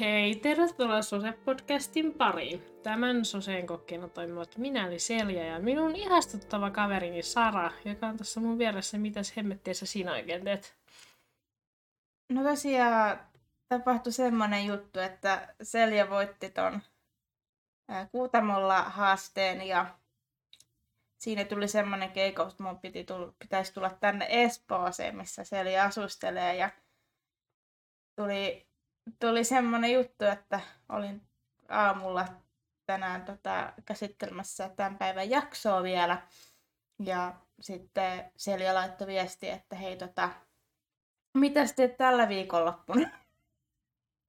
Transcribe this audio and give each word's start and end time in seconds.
Hei, 0.00 0.34
tervetuloa 0.36 1.02
Sose-podcastin 1.02 2.14
pariin. 2.14 2.62
Tämän 2.82 3.24
Soseen 3.24 3.66
kokkina 3.66 4.08
toimivat 4.08 4.56
minä 4.56 4.86
eli 4.86 4.98
Selja 4.98 5.44
ja 5.44 5.58
minun 5.58 5.96
ihastuttava 5.96 6.70
kaverini 6.70 7.22
Sara, 7.22 7.72
joka 7.84 8.06
on 8.06 8.16
tässä 8.16 8.40
mun 8.40 8.58
vieressä. 8.58 8.98
Mitäs 8.98 9.36
hemmettiä 9.36 9.74
sä 9.74 9.86
siinä 9.86 10.12
oikein 10.12 10.44
teet? 10.44 10.76
No 12.32 12.42
tosiaan 12.42 13.20
tapahtui 13.68 14.12
semmonen 14.12 14.66
juttu, 14.66 15.00
että 15.00 15.54
Selja 15.62 16.10
voitti 16.10 16.50
ton 16.50 16.80
Kuutamolla 18.12 18.82
haasteen 18.82 19.62
ja 19.62 19.98
siinä 21.18 21.44
tuli 21.44 21.68
semmonen 21.68 22.12
keikous, 22.12 22.52
että 22.52 22.62
mun 22.62 22.78
piti 22.78 23.04
tull, 23.04 23.30
pitäisi 23.38 23.74
tulla 23.74 23.90
tänne 23.90 24.26
Espooseen, 24.28 25.16
missä 25.16 25.44
Selja 25.44 25.84
asustelee 25.84 26.56
ja 26.56 26.70
tuli 28.16 28.67
tuli 29.20 29.44
semmoinen 29.44 29.92
juttu, 29.92 30.24
että 30.24 30.60
olin 30.88 31.22
aamulla 31.68 32.28
tänään 32.86 33.22
tota, 33.24 33.72
käsittelemässä 33.84 34.68
tämän 34.68 34.98
päivän 34.98 35.30
jaksoa 35.30 35.82
vielä. 35.82 36.22
Ja 36.98 37.34
sitten 37.60 38.30
Selja 38.36 38.74
laittoi 38.74 39.06
viesti, 39.06 39.48
että 39.48 39.76
hei 39.76 39.96
tota, 39.96 40.30
mitä 41.34 41.60
teet 41.76 41.96
tällä 41.96 42.28
viikonloppuna? 42.28 43.08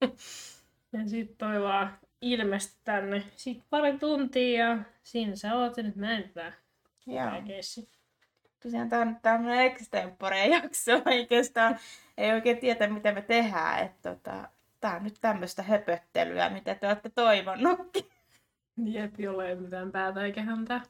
Ja 0.93 1.09
sitten 1.09 1.37
toi 1.37 1.61
vaan 1.61 1.99
ilmestyi 2.21 2.79
tänne. 2.83 3.23
Sitten 3.35 3.65
pari 3.69 3.97
tuntia 3.97 4.65
ja 4.65 4.77
siinä 5.03 5.35
sä 5.35 5.55
oot 5.55 5.77
ja 5.77 5.83
nyt 5.83 5.95
mä 5.95 6.11
en 6.11 6.29
tää. 6.33 6.53
Joo. 7.07 7.31
Tosiaan 8.63 8.89
tää 8.89 9.01
on 9.01 9.17
tämmönen 9.21 9.59
extempore 9.59 10.47
jakso 10.55 10.91
oikeastaan. 11.05 11.79
Ei 12.17 12.31
oikein 12.31 12.57
tiedä, 12.57 12.87
mitä 12.87 13.11
me 13.11 13.21
tehdään. 13.21 13.85
Että 13.85 14.15
tota, 14.15 14.49
tää 14.79 14.95
on 14.95 15.03
nyt 15.03 15.17
tämmöistä 15.21 15.63
höpöttelyä, 15.63 16.49
mitä 16.49 16.75
te 16.75 16.87
olette 16.87 17.09
toivonutkin. 17.09 18.09
Jep, 18.85 19.19
jolla 19.19 19.45
ei 19.45 19.55
mitään 19.55 19.91
päätä 19.91 20.21
eikä 20.21 20.41
häntä. 20.41 20.81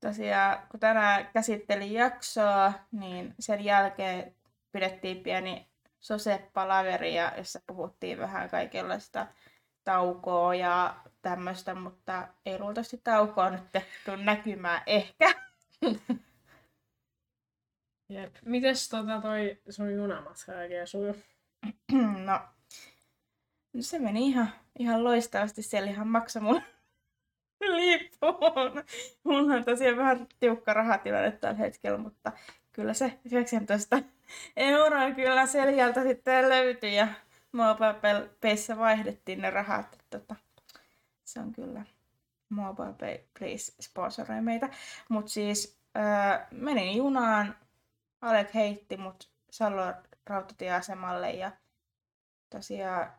Tosiaan, 0.00 0.58
kun 0.70 0.80
tänään 0.80 1.28
käsittelin 1.32 1.92
jaksoa, 1.92 2.72
niin 2.92 3.34
sen 3.38 3.64
jälkeen 3.64 4.34
pidettiin 4.72 5.22
pieni 5.22 5.68
sose-palaveri, 6.00 7.14
jossa 7.36 7.60
puhuttiin 7.66 8.18
vähän 8.18 8.50
kaikenlaista 8.50 9.26
taukoa 9.84 10.54
ja 10.54 10.96
tämmöistä, 11.22 11.74
mutta 11.74 12.28
ei 12.46 12.58
luultavasti 12.58 13.00
taukoa 13.04 13.50
nyt 13.50 13.62
tule 14.04 14.16
näkymään 14.16 14.82
ehkä. 14.86 15.32
Jep. 18.08 18.34
Mites 18.44 18.88
tota 18.88 19.20
toi 19.20 19.62
sun 19.70 19.94
junamatka 19.94 20.52
oikein 20.52 20.86
sujuu? 20.86 21.16
No, 22.24 22.40
se 23.80 23.98
meni 23.98 24.26
ihan, 24.26 24.52
ihan 24.78 25.04
loistavasti. 25.04 25.62
Siellä 25.62 25.90
ihan 25.90 26.08
maksoi 26.08 26.42
mun 26.42 26.62
lippuun. 27.76 28.84
Mulla 29.24 29.54
on 29.54 29.64
tosiaan 29.64 29.96
vähän 29.96 30.26
tiukka 30.40 30.74
rahatilanne 30.74 31.30
tällä 31.30 31.58
hetkellä, 31.58 31.98
mutta 31.98 32.32
kyllä 32.72 32.94
se 32.94 33.18
19 33.32 33.98
euroa 34.56 35.10
kyllä 35.10 35.46
Seljalta 35.46 36.02
sitten 36.02 36.48
löytyi 36.48 36.96
ja 36.96 37.08
MobilePayssä 37.52 38.78
vaihdettiin 38.78 39.42
ne 39.42 39.50
rahat. 39.50 39.98
Tota, 40.10 40.36
se 41.24 41.40
on 41.40 41.52
kyllä 41.52 41.84
MobilePay, 42.48 43.18
please 43.38 43.72
sponsoroi 43.82 44.40
meitä. 44.40 44.68
Mutta 45.08 45.30
siis 45.30 45.78
äh, 45.96 46.46
menin 46.50 46.96
junaan, 46.96 47.54
Alek 48.20 48.54
heitti 48.54 48.96
mut 48.96 49.28
Salo 49.50 49.94
rautatieasemalle 50.26 51.30
ja 51.30 51.50
tosiaan 52.54 53.12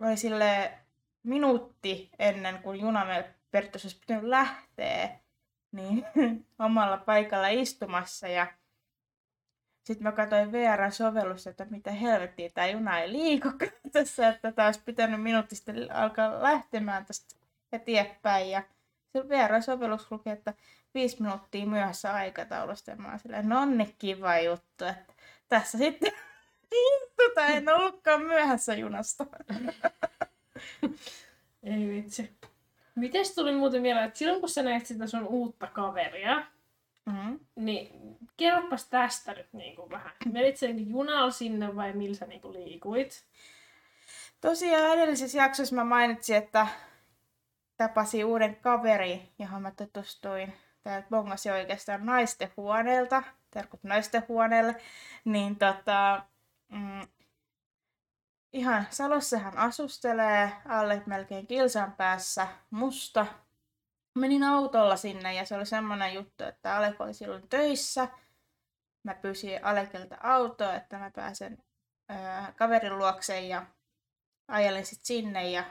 oli 0.00 0.16
sille 0.16 0.78
minuutti 1.22 2.10
ennen 2.18 2.62
kuin 2.62 2.80
juna 2.80 3.04
meille 3.04 3.34
periaatteessa 3.50 3.98
pitänyt 4.00 4.24
lähteä, 4.24 5.10
niin 5.72 6.06
omalla 6.58 6.96
paikalla 6.96 7.48
istumassa 7.48 8.28
ja 8.28 8.46
sitten 9.84 10.02
mä 10.02 10.12
katsoin 10.12 10.52
VR-sovellusta, 10.52 11.50
että 11.50 11.66
mitä 11.70 11.90
helvettiä 11.90 12.50
tämä 12.50 12.66
juna 12.66 12.98
ei 12.98 13.12
liiku 13.12 13.48
tässä, 13.92 14.28
että 14.28 14.52
tämä 14.52 14.66
olisi 14.66 14.82
pitänyt 14.84 15.22
minuutti 15.22 15.56
sitten 15.56 15.92
alkaa 15.92 16.42
lähtemään 16.42 17.06
tästä 17.06 17.34
eteenpäin. 17.72 18.50
Ja 18.50 18.62
se 19.12 19.28
VR-sovellus 19.28 20.10
luki, 20.10 20.30
että 20.30 20.54
viisi 20.94 21.22
minuuttia 21.22 21.66
myöhässä 21.66 22.14
aikataulusta. 22.14 22.90
Ja 22.90 22.96
mä 22.96 23.08
oon 23.08 23.18
silleen, 23.18 23.48
no 23.48 23.64
niin 23.64 23.94
kiva 23.98 24.38
juttu, 24.38 24.84
että 24.84 25.12
tässä 25.48 25.78
sitten 25.78 26.12
istutaan, 26.72 27.50
en 27.50 27.68
ollutkaan 27.68 28.22
myöhässä 28.22 28.74
junasta. 28.74 29.26
Ei 31.62 31.88
vitsi. 31.88 32.30
Mites 32.94 33.34
tuli 33.34 33.52
muuten 33.52 33.82
vielä, 33.82 34.04
että 34.04 34.18
silloin 34.18 34.40
kun 34.40 34.48
sä 34.48 34.62
näit 34.62 34.86
sitä 34.86 35.06
sun 35.06 35.26
uutta 35.26 35.66
kaveria, 35.66 36.42
mm-hmm. 37.06 37.40
niin 37.56 38.16
kerropas 38.36 38.88
tästä 38.88 39.34
nyt 39.34 39.52
niin 39.52 39.76
kuin 39.76 39.90
vähän. 39.90 40.12
Menit 40.32 40.56
sä 40.56 40.66
niin 40.66 40.90
junalla 40.90 41.30
sinne 41.30 41.76
vai 41.76 41.92
millä 41.92 42.16
sä 42.16 42.26
niin 42.26 42.40
kuin 42.40 42.54
liikuit? 42.54 43.24
Tosiaan 44.40 44.92
edellisessä 44.92 45.38
jaksossa 45.38 45.74
mä 45.74 45.84
mainitsin, 45.84 46.36
että 46.36 46.66
tapasin 47.76 48.24
uuden 48.24 48.56
kaveri, 48.56 49.22
johon 49.38 49.62
mä 49.62 49.70
tutustuin. 49.70 50.52
Täältä 50.82 51.08
bongasi 51.10 51.50
oikeastaan 51.50 52.06
naisten 52.06 52.50
huoneelta 52.56 53.22
terkut 53.56 53.84
naisten 53.84 54.22
huoneelle, 54.28 54.76
niin 55.24 55.56
tota, 55.56 56.22
mm, 56.68 57.08
ihan 58.52 58.86
Salossa 58.90 59.38
hän 59.38 59.58
asustelee 59.58 60.52
alle 60.68 61.02
melkein 61.06 61.46
kilsan 61.46 61.92
päässä 61.92 62.48
musta. 62.70 63.26
Menin 64.14 64.42
autolla 64.42 64.96
sinne 64.96 65.34
ja 65.34 65.44
se 65.44 65.54
oli 65.54 65.66
semmoinen 65.66 66.14
juttu, 66.14 66.44
että 66.44 66.76
Alek 66.76 67.00
oli 67.00 67.14
silloin 67.14 67.48
töissä. 67.48 68.08
Mä 69.02 69.14
pyysin 69.14 69.64
Alekilta 69.64 70.16
autoa, 70.22 70.74
että 70.74 70.98
mä 70.98 71.10
pääsen 71.10 71.58
ää, 72.08 72.52
kaverin 72.56 72.98
luokseen 72.98 73.48
ja 73.48 73.66
ajelin 74.48 74.86
sitten 74.86 75.06
sinne 75.06 75.50
ja 75.50 75.64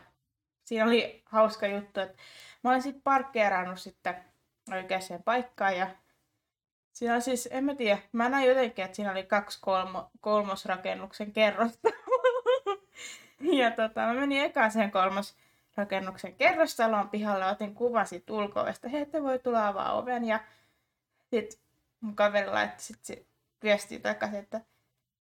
siinä 0.64 0.86
oli 0.86 1.24
hauska 1.26 1.68
juttu, 1.68 2.00
että 2.00 2.18
mä 2.64 2.70
olin 2.70 2.82
sitten 2.82 3.02
parkkeerannut 3.02 3.80
sitten 3.80 4.26
oikeaan 4.74 5.24
paikkaan 5.26 5.78
ja 5.78 5.88
Siinä 6.96 7.16
on 7.16 7.22
siis, 7.22 7.50
en 7.52 7.64
mä 7.64 7.76
tiedä, 7.76 8.02
mä 8.12 8.30
näin 8.30 8.48
jotenkin, 8.48 8.86
että 8.86 8.96
siinä 8.96 9.12
oli 9.12 9.24
kaksi 9.24 9.60
kolmo, 9.62 10.12
kolmosrakennuksen 10.22 11.32
kerrosta. 11.34 11.90
ja 13.60 13.72
tota, 13.72 14.02
mä 14.02 14.14
menin 14.14 14.44
ekaan 14.44 14.72
sen 14.72 14.92
kolmosrakennuksen 14.92 16.36
kerrostaloon 16.36 17.10
pihalle, 17.10 17.46
otin 17.46 17.76
kuvan 17.76 18.08
siitä 18.08 18.34
ulko-ovesta, 18.34 18.90
hei, 18.90 19.02
että 19.02 19.24
voi 19.24 19.40
tulla 19.40 19.68
avaa 19.68 19.94
oven. 19.94 20.26
Ja 20.26 20.40
sit 21.30 21.60
mun 22.02 22.16
kaveri 22.16 22.48
laittoi 22.48 22.80
sit, 22.80 23.06
sit 23.06 23.28
viestiä 23.64 24.00
takaisin, 24.00 24.40
että 24.40 24.62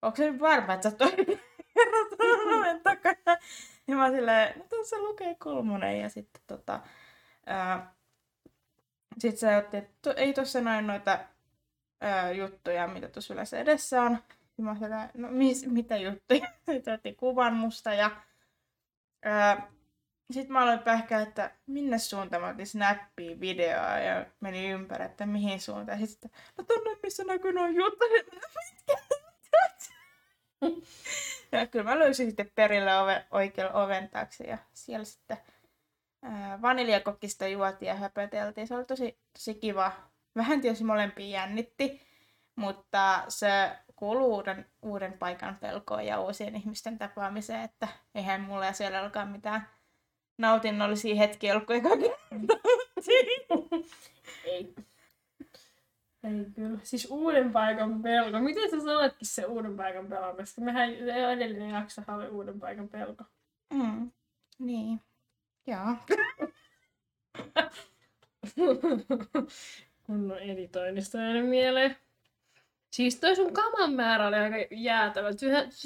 onko 0.03 0.17
se 0.17 0.31
nyt 0.31 0.41
varma, 0.41 0.75
että 0.75 0.91
sä 0.91 0.97
toi 0.97 1.12
oven 2.59 2.81
takana. 2.83 3.39
Ja 3.87 3.97
mä 3.97 4.11
silleen, 4.11 4.59
no 4.59 4.65
tuossa 4.69 4.99
lukee 4.99 5.35
kolmonen. 5.35 6.00
Ja 6.00 6.09
sitten 6.09 6.43
tota, 6.47 6.81
ää, 7.47 7.95
sit 9.19 9.39
se 9.39 9.56
otti, 9.56 9.77
että 9.77 10.12
ei 10.12 10.33
tuossa 10.33 10.61
noin 10.61 10.87
noita 10.87 11.19
juttuja, 12.36 12.86
mitä 12.86 13.09
tuossa 13.09 13.34
yleensä 13.34 13.59
edessä 13.59 14.03
on. 14.03 14.19
Ja 14.59 14.64
mä 14.64 14.76
sanoin, 14.81 15.09
no 15.14 15.28
mis, 15.31 15.66
mitä 15.66 15.97
juttuja? 15.97 16.47
Sitten 16.72 16.94
otti 16.94 17.14
kuvan 17.14 17.54
musta 17.56 17.94
ja 17.94 18.10
sitten 20.31 20.53
mä 20.53 20.62
aloin 20.62 20.78
pähkää, 20.78 21.20
että 21.20 21.50
minne 21.67 21.99
suuntaan 21.99 22.43
mä 22.43 22.49
otin 22.49 22.67
snappia 22.67 23.40
videoa 23.40 23.99
ja 23.99 24.26
meni 24.40 24.70
ympäri, 24.70 25.05
että 25.05 25.26
mihin 25.26 25.61
suuntaan. 25.61 26.06
Sitten 26.06 26.31
no 26.58 26.64
tonne 26.64 26.90
missä 27.02 27.25
näkyy 27.25 27.52
noin 27.52 27.76
juttuja. 27.76 28.23
ja 31.52 31.67
kyllä 31.67 31.84
mä 31.84 31.99
löysin 31.99 32.26
sitten 32.26 32.50
perille 32.55 32.99
ove, 32.99 33.26
oikealla 33.31 33.84
oven 33.84 34.08
taakse 34.08 34.44
ja 34.44 34.58
siellä 34.75 35.05
sitten 35.05 35.37
ää, 36.23 36.62
vaniljakokkista 36.62 37.49
juotiin 37.49 37.88
ja 37.88 37.94
höpöteltiin. 37.94 38.69
Se 38.69 38.75
oli 38.75 38.84
tosi, 38.84 39.19
tosi 39.32 39.55
kiva 39.55 39.93
vähän 40.36 40.60
tietysti 40.60 40.84
molempia 40.84 41.26
jännitti, 41.26 42.00
mutta 42.56 43.25
se 43.28 43.78
kuuluu 43.96 44.34
uuden, 44.34 44.66
uuden 44.82 45.12
paikan 45.19 45.56
pelkoon 45.56 46.06
ja 46.06 46.20
uusien 46.20 46.56
ihmisten 46.56 46.98
tapaamiseen, 46.98 47.60
että 47.60 47.88
eihän 48.14 48.40
mulla 48.40 48.72
siellä 48.72 49.00
alkaa 49.00 49.26
mitään 49.26 49.69
nautinnollisia 50.38 51.14
hetkiä 51.14 51.52
ollut, 51.52 51.66
kun 51.66 51.76
Ei. 54.44 54.75
Ei 56.25 56.44
kyllä. 56.54 56.78
Siis 56.82 57.08
uuden 57.10 57.52
paikan 57.52 58.02
pelko. 58.02 58.38
Miten 58.38 58.70
sä 58.70 58.80
sanoitkin 58.80 59.28
se 59.28 59.44
uuden 59.44 59.76
paikan 59.76 60.06
pelko? 60.06 60.36
Koska 60.36 60.60
mehän 60.60 60.94
edellinen 61.30 61.70
jakso 61.70 62.02
oli 62.08 62.28
uuden 62.28 62.60
paikan 62.60 62.88
pelko. 62.88 63.25
Mm. 63.75 64.10
Niin. 64.58 65.00
Joo. 65.66 65.96
kunnon 70.08 70.38
editoinnista 70.38 71.19
jäänyt 71.19 71.49
mieleen. 71.49 71.96
Siis 72.90 73.20
toi 73.20 73.37
sun 73.37 73.52
kaman 73.52 73.93
määrä 73.93 74.26
oli 74.26 74.37
aika 74.37 74.56
jäätävä. 74.70 75.28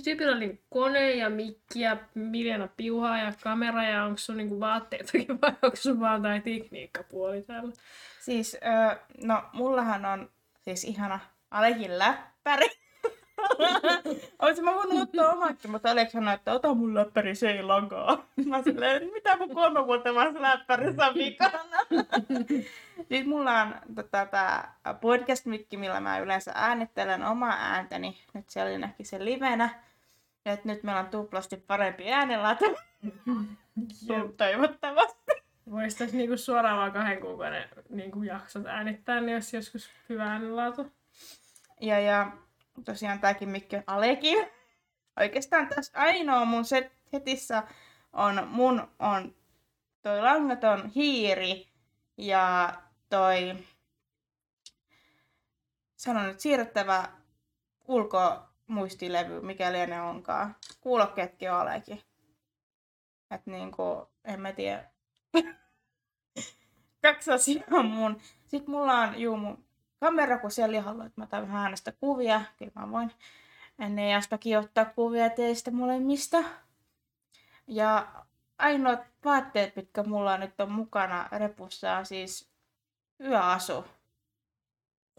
Tyypillä 0.04 0.36
oli 0.36 0.60
kone 0.70 1.14
ja 1.14 1.30
mikki 1.30 1.80
ja 1.80 1.96
miljoona 2.14 2.68
piuhaa 2.76 3.18
ja 3.18 3.32
kamera 3.42 3.82
ja 3.82 4.04
onko 4.04 4.18
sun 4.18 4.36
niinku 4.36 4.60
vaatteitakin 4.60 5.40
vai 5.40 5.52
onko 5.62 5.76
sun 5.76 6.00
vaan 6.00 6.22
tai 6.22 6.40
tekniikkapuoli 6.40 7.42
täällä? 7.42 7.72
Siis, 8.20 8.56
öö, 8.66 8.96
no 9.24 9.42
mullahan 9.52 10.04
on 10.04 10.30
siis 10.60 10.84
ihana 10.84 11.20
Alekin 11.50 11.98
läppäri. 11.98 12.66
Olisin 14.38 14.64
mä 14.64 14.74
voinut 14.74 15.02
ottaa 15.02 15.32
omakin, 15.32 15.70
mutta 15.70 15.90
Alek 15.90 16.10
sanoi, 16.10 16.34
että 16.34 16.52
ota 16.52 16.74
mun 16.74 16.94
läppäri, 16.94 17.34
se 17.34 17.50
ei 17.50 17.62
lagaa. 17.62 18.24
Mä 18.46 18.62
silleen, 18.62 19.12
mitä 19.12 19.36
mun 19.36 19.54
kolme 19.54 19.86
vuotta 19.86 20.14
vanhassa 20.14 20.42
läppärissä 20.42 21.06
on 21.06 21.14
vikana. 21.14 21.78
Sitten 22.96 23.28
mulla 23.28 23.60
on 23.60 23.74
tota, 23.94 24.26
tää 24.26 24.74
podcast-mikki, 25.00 25.76
millä 25.76 26.00
mä 26.00 26.18
yleensä 26.18 26.52
äänittelen 26.54 27.22
omaa 27.24 27.56
ääntäni. 27.58 28.18
Nyt 28.34 28.50
se 28.50 28.62
oli 28.62 28.78
näki 28.78 29.04
sen 29.04 29.24
livenä. 29.24 29.82
Ja 30.44 30.52
että 30.52 30.68
nyt 30.68 30.82
meillä 30.82 31.00
on 31.00 31.06
tuplasti 31.06 31.56
parempi 31.56 32.12
äänenlaatu. 32.12 32.64
Toivottavasti. 34.36 35.32
Voisi 35.70 36.16
niinku 36.16 36.36
suoraan 36.36 36.78
vaan 36.78 36.92
kahden 36.92 37.20
kuukauden 37.20 37.64
niinku 37.88 38.22
jaksot 38.22 38.66
äänittää, 38.66 39.20
niin 39.20 39.34
jos 39.34 39.54
joskus 39.54 39.90
hyvä 40.08 40.24
äänenlaatu. 40.24 40.92
Ja, 41.80 42.00
ja 42.00 42.32
tosiaan 42.84 43.20
tääkin 43.20 43.48
mikki 43.48 43.76
on 43.76 43.82
Alekin. 43.86 44.46
Oikeastaan 45.20 45.68
tässä 45.68 46.00
ainoa 46.00 46.44
mun 46.44 46.64
setissä 47.10 47.62
on, 48.12 48.48
mun 48.48 48.88
on 48.98 49.34
toi 50.02 50.22
langaton 50.22 50.88
hiiri 50.88 51.72
ja 52.16 52.72
toi, 53.08 53.54
sanon 55.96 56.26
nyt, 56.26 56.40
siirrettävä 56.40 57.08
ulkomuistilevy, 57.88 59.40
mikä 59.40 59.72
liene 59.72 60.02
onkaan. 60.02 60.56
Kuulokkeetkin 60.80 61.52
on 61.52 61.60
Alekin. 61.60 62.02
Et 63.30 63.46
niinku, 63.46 64.10
en 64.24 64.40
mä 64.40 64.52
tiedä. 64.52 64.90
Kaksi 67.02 67.32
asiaa 67.32 67.82
mun. 67.82 68.20
Sitten 68.46 68.70
mulla 68.70 68.98
on, 68.98 69.20
juu, 69.20 69.36
mun 69.36 69.64
kamera, 70.02 70.38
kun 70.38 70.50
siellä 70.50 70.82
haluaa, 70.82 71.06
että 71.06 71.20
mä 71.20 71.24
otan 71.24 71.42
vähän 71.42 71.62
äänestä 71.62 71.92
kuvia. 71.92 72.42
Kyllä 72.58 72.72
mä 72.74 72.90
voin 72.90 73.12
ennen 73.78 74.10
jastakin 74.10 74.58
ottaa 74.58 74.84
kuvia 74.84 75.30
teistä 75.30 75.70
molemmista. 75.70 76.38
Ja 77.66 78.08
ainoat 78.58 79.00
vaatteet, 79.24 79.76
mitkä 79.76 80.02
mulla 80.02 80.38
nyt 80.38 80.60
on 80.60 80.72
mukana 80.72 81.28
repussa, 81.38 81.96
on 81.96 82.06
siis 82.06 82.50
yöasu. 83.20 83.84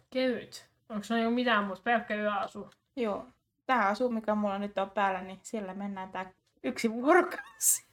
Kevyt. 0.10 0.70
Onko 0.90 1.04
se 1.04 1.14
niinku 1.14 1.32
mitään 1.32 1.64
muuta, 1.64 1.82
pelkkä 1.82 2.16
yöasu? 2.16 2.70
Joo. 2.96 3.28
Tämä 3.66 3.88
asu, 3.88 4.10
mikä 4.10 4.36
mulla 4.36 4.58
nyt 4.58 4.78
on 4.78 4.92
päällä, 4.92 5.22
niin 5.22 5.40
sillä 5.44 5.74
mennään 5.74 6.12
tää 6.12 6.32
yksi 6.64 6.92
vuorokausi. 6.92 7.86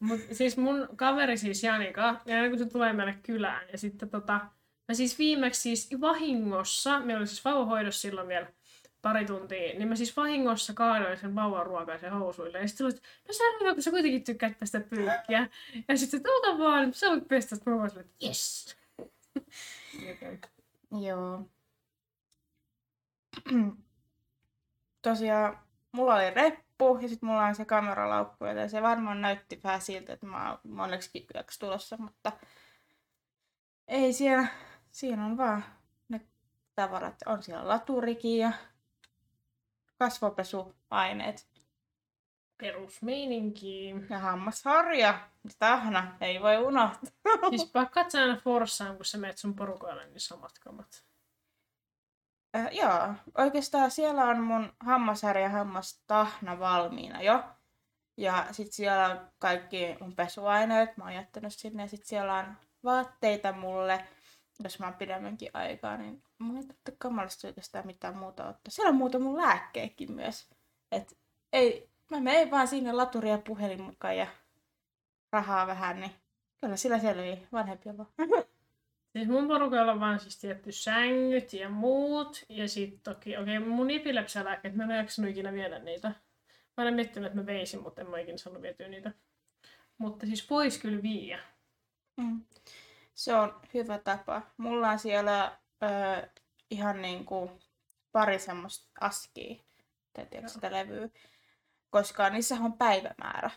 Mut 0.00 0.20
siis 0.32 0.56
mun 0.56 0.88
kaveri 0.96 1.36
siis 1.36 1.62
Janika, 1.62 2.20
ja 2.26 2.36
aina 2.36 2.48
kun 2.48 2.58
se 2.58 2.66
tulee 2.66 2.92
meille 2.92 3.18
kylään, 3.22 3.66
ja 3.72 3.78
sitten 3.78 4.08
tota, 4.08 4.40
mä 4.88 4.94
siis 4.94 5.18
viimeksi 5.18 5.60
siis 5.60 5.88
vahingossa, 6.00 7.00
me 7.00 7.16
oli 7.16 7.26
siis 7.26 7.44
vauvahoidossa 7.44 8.00
silloin 8.00 8.28
vielä 8.28 8.46
pari 9.02 9.24
tuntia, 9.24 9.78
niin 9.78 9.88
mä 9.88 9.96
siis 9.96 10.16
vahingossa 10.16 10.74
kaadoin 10.74 11.18
sen 11.18 11.34
vauvan 11.34 11.66
ruokaisen 11.66 12.12
housuille. 12.12 12.58
Ja 12.58 12.68
sitten 12.68 12.88
että 12.88 13.02
no 13.28 13.34
sä 13.34 13.44
hyvä, 13.60 13.74
kun 13.74 13.82
sä 13.82 13.90
kuitenkin 13.90 14.24
tykkäät 14.24 14.58
pestä 14.58 14.80
pyykkiä. 14.80 15.48
Ja 15.88 15.96
sitten 15.96 16.18
että 16.18 16.30
ota 16.32 16.58
vaan, 16.58 16.94
sä 16.94 17.10
voit 17.10 17.28
pestä. 17.28 17.56
Sitten 17.56 17.72
mä 17.72 17.86
että 17.86 18.26
yes. 18.26 18.76
Joo. 21.06 21.48
Tosiaan, 25.02 25.58
mulla 25.92 26.14
oli 26.14 26.30
reppu 26.30 26.67
ja 27.02 27.08
sitten 27.08 27.28
mulla 27.28 27.44
on 27.44 27.54
se 27.54 27.64
kameralaukku, 27.64 28.44
ja 28.44 28.68
se 28.68 28.82
varmaan 28.82 29.20
näytti 29.20 29.60
vähän 29.64 29.80
siltä, 29.80 30.12
että 30.12 30.26
mä 30.26 30.58
oon 30.78 30.90
yöksi 30.90 31.26
tulossa, 31.60 31.96
mutta 31.96 32.32
ei 33.88 34.12
siellä, 34.12 34.46
siinä 34.90 35.26
on 35.26 35.36
vaan 35.36 35.64
ne 36.08 36.20
tavarat. 36.74 37.14
On 37.26 37.42
siellä 37.42 37.68
laturikin 37.68 38.38
ja 38.38 38.52
kasvopesuaineet. 39.98 41.48
Perusmeininki. 42.58 43.94
Ja 44.10 44.18
hammasharja. 44.18 45.28
Tahna, 45.58 46.16
ei 46.20 46.42
voi 46.42 46.56
unohtaa. 46.56 47.10
Siis 47.48 47.70
pakkaat 47.72 48.10
sä 48.10 48.20
aina 48.20 48.36
Forssaan, 48.36 48.96
kun 48.96 49.04
sä 49.04 49.18
meet 49.18 49.38
sun 49.38 49.54
porukoille, 49.54 50.06
niin 50.06 50.20
samat 50.20 50.58
kamat. 50.58 51.07
Äh, 52.58 52.68
joo, 52.72 53.14
oikeastaan 53.38 53.90
siellä 53.90 54.24
on 54.24 54.40
mun 54.40 54.72
hammasharja 54.80 55.42
ja 55.42 55.48
hammastahna 55.48 56.58
valmiina 56.58 57.22
jo. 57.22 57.44
Ja 58.16 58.46
sit 58.52 58.72
siellä 58.72 59.08
on 59.08 59.20
kaikki 59.38 59.96
mun 60.00 60.14
pesuaineet, 60.14 60.96
mä 60.96 61.04
oon 61.04 61.14
jättänyt 61.14 61.54
sinne. 61.54 61.82
Ja 61.82 61.88
sit 61.88 62.06
siellä 62.06 62.34
on 62.34 62.56
vaatteita 62.84 63.52
mulle, 63.52 64.04
jos 64.64 64.78
mä 64.78 64.86
oon 64.86 64.94
pidemmänkin 64.94 65.50
aikaa, 65.52 65.96
niin 65.96 66.22
mulla 66.38 66.58
ei 66.58 66.66
tarvitse 66.66 66.92
kamalasta 66.98 67.48
oikeastaan 67.48 67.86
mitään 67.86 68.16
muuta 68.16 68.48
ottaa. 68.48 68.70
Siellä 68.70 68.90
on 68.90 68.96
muuta 68.96 69.18
mun 69.18 69.36
lääkkeekin 69.36 70.12
myös. 70.12 70.48
Et 70.92 71.18
ei, 71.52 71.90
mä 72.10 72.20
menen 72.20 72.50
vaan 72.50 72.68
sinne 72.68 72.92
laturia 72.92 73.38
puhelin 73.38 73.82
mukaan 73.82 74.16
ja 74.16 74.26
rahaa 75.32 75.66
vähän, 75.66 76.00
niin 76.00 76.12
kyllä 76.60 76.76
sillä 76.76 76.98
selvii 76.98 77.48
vanhempia. 77.52 77.94
Siis 79.12 79.28
mun 79.28 79.48
porukalla 79.48 79.92
on 79.92 80.00
vaan 80.00 80.20
siis 80.20 80.40
tietty 80.40 80.72
sängyt 80.72 81.52
ja 81.52 81.68
muut. 81.68 82.44
Ja 82.48 82.68
sit 82.68 83.02
toki, 83.02 83.36
okei, 83.36 83.58
okay, 83.58 83.68
mun 83.68 83.90
epilepsialääkkeet, 83.90 84.74
mä 84.74 84.82
en 84.82 84.90
ole 84.90 84.96
jaksanut 84.96 85.30
ikinä 85.30 85.52
viedä 85.52 85.78
niitä. 85.78 86.08
Mä 86.76 86.82
olen 86.82 86.94
miettinyt, 86.94 87.26
että 87.26 87.40
mä 87.40 87.46
veisin, 87.46 87.82
mutta 87.82 88.00
en 88.00 88.10
mä 88.10 88.18
ikinä 88.18 88.38
saanut 88.38 88.62
vietyä 88.62 88.88
niitä. 88.88 89.12
Mutta 89.98 90.26
siis 90.26 90.46
pois 90.46 90.78
kyllä 90.78 91.02
viiä. 91.02 91.40
Mm. 92.16 92.44
Se 93.14 93.34
on 93.34 93.60
hyvä 93.74 93.98
tapa. 93.98 94.42
Mulla 94.56 94.90
on 94.90 94.98
siellä 94.98 95.58
ö, 95.82 96.28
ihan 96.70 97.02
niin 97.02 97.24
kuin 97.24 97.50
pari 98.12 98.38
semmoista 98.38 98.88
askia, 99.00 99.62
tai 100.12 100.48
sitä 100.48 100.72
levyä, 100.72 101.08
koska 101.90 102.30
niissä 102.30 102.54
on 102.54 102.72
päivämäärä. 102.72 103.50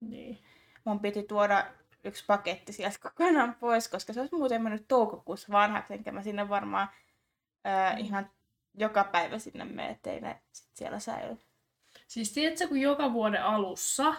Niin. 0.00 0.38
Mun 0.84 1.00
piti 1.00 1.22
tuoda 1.22 1.66
yksi 2.04 2.24
paketti 2.26 2.72
sieltä 2.72 2.98
kokonaan 3.02 3.54
pois, 3.54 3.88
koska 3.88 4.12
se 4.12 4.20
olisi 4.20 4.34
muuten 4.34 4.62
mennyt 4.62 4.88
toukokuussa 4.88 5.52
vanhaksi, 5.52 5.94
enkä 5.94 6.12
mä 6.12 6.22
sinne 6.22 6.48
varmaan 6.48 6.88
ö, 7.66 7.92
mm. 7.92 7.98
ihan 7.98 8.30
joka 8.74 9.04
päivä 9.04 9.38
sinne 9.38 9.64
mene, 9.64 9.90
ettei 9.90 10.20
ne 10.20 10.40
sit 10.52 10.70
siellä 10.74 10.98
säily. 10.98 11.38
Siis 12.08 12.32
tiedätkö, 12.32 12.68
kun 12.68 12.80
joka 12.80 13.12
vuoden 13.12 13.44
alussa 13.44 14.14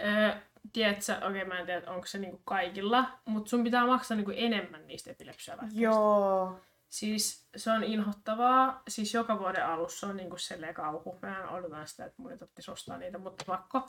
ö, 0.00 0.34
tiedätkö, 0.72 1.16
okei 1.16 1.28
okay, 1.28 1.44
mä 1.44 1.58
en 1.58 1.66
tiedä, 1.66 1.90
onko 1.90 2.06
se 2.06 2.18
niinku 2.18 2.40
kaikilla, 2.44 3.18
mutta 3.24 3.50
sun 3.50 3.64
pitää 3.64 3.86
maksaa 3.86 4.16
niinku 4.16 4.32
enemmän 4.36 4.86
niistä 4.86 5.10
epilepsialääkkeistä. 5.10 5.80
Joo. 5.80 6.60
Siis 6.88 7.48
se 7.56 7.70
on 7.70 7.84
inhottavaa. 7.84 8.82
Siis 8.88 9.14
joka 9.14 9.38
vuoden 9.38 9.66
alussa 9.66 10.06
on 10.06 10.16
niinku 10.16 10.36
selleen 10.36 10.74
kauhu. 10.74 11.18
Mä 11.22 11.48
odotan 11.50 11.88
sitä, 11.88 12.04
että 12.04 12.22
mun 12.22 12.32
ei 12.32 12.38
tarvitsisi 12.38 12.70
ostaa 12.70 12.98
niitä, 12.98 13.18
mutta 13.18 13.44
pakko. 13.46 13.88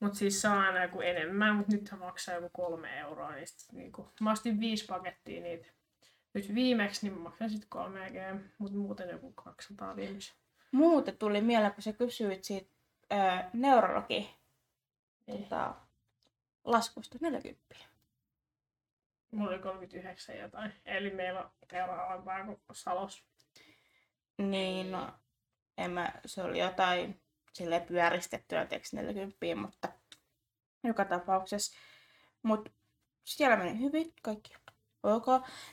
Mutta 0.00 0.18
siis 0.18 0.44
on 0.44 0.52
aina 0.52 0.82
joku 0.82 1.00
enemmän, 1.00 1.56
mutta 1.56 1.72
nyt 1.72 1.90
maksaa 1.98 2.34
joku 2.34 2.50
kolme 2.52 2.98
euroa. 2.98 3.34
Niin 3.34 3.46
sit, 3.46 3.72
niinku, 3.72 4.08
mä 4.20 4.32
ostin 4.32 4.60
viisi 4.60 4.84
pakettia 4.86 5.42
niitä. 5.42 5.66
Nyt 6.34 6.54
viimeksi 6.54 7.06
niin 7.06 7.18
mä 7.18 7.22
maksan 7.22 7.50
sitten 7.50 7.68
3 7.68 8.10
G, 8.10 8.40
mutta 8.58 8.76
muuten 8.78 9.08
joku 9.08 9.32
200 9.32 9.96
viimeksi. 9.96 10.34
Muuten 10.72 11.18
tuli 11.18 11.40
mieleen, 11.40 11.72
kun 11.72 11.82
sä 11.82 11.92
kysyit 11.92 12.44
siitä 12.44 12.70
öö, 13.12 13.18
neurologi 13.52 14.30
niin. 15.26 15.42
tota, 15.42 15.74
laskusta 16.64 17.18
40. 17.20 17.74
Mulla 19.30 19.50
oli 19.50 19.58
39 19.58 20.38
jotain. 20.38 20.72
Eli 20.84 21.10
meillä 21.10 21.40
on 21.40 21.50
teura 21.68 22.06
alempaa 22.06 22.44
kuin 22.44 22.58
Salos. 22.72 23.24
Niin, 24.38 24.92
no, 24.92 25.12
en 25.78 25.90
mä, 25.90 26.12
se 26.26 26.42
oli 26.42 26.58
jotain 26.58 27.20
sille 27.54 27.80
pyöristettyä, 27.80 28.66
tiedätkö, 28.66 28.96
40, 28.96 29.56
mutta 29.56 29.88
joka 30.84 31.04
tapauksessa. 31.04 31.78
Mutta 32.42 32.70
siellä 33.24 33.56
meni 33.56 33.80
hyvin, 33.80 34.12
kaikki 34.22 34.54
ok. 35.02 35.26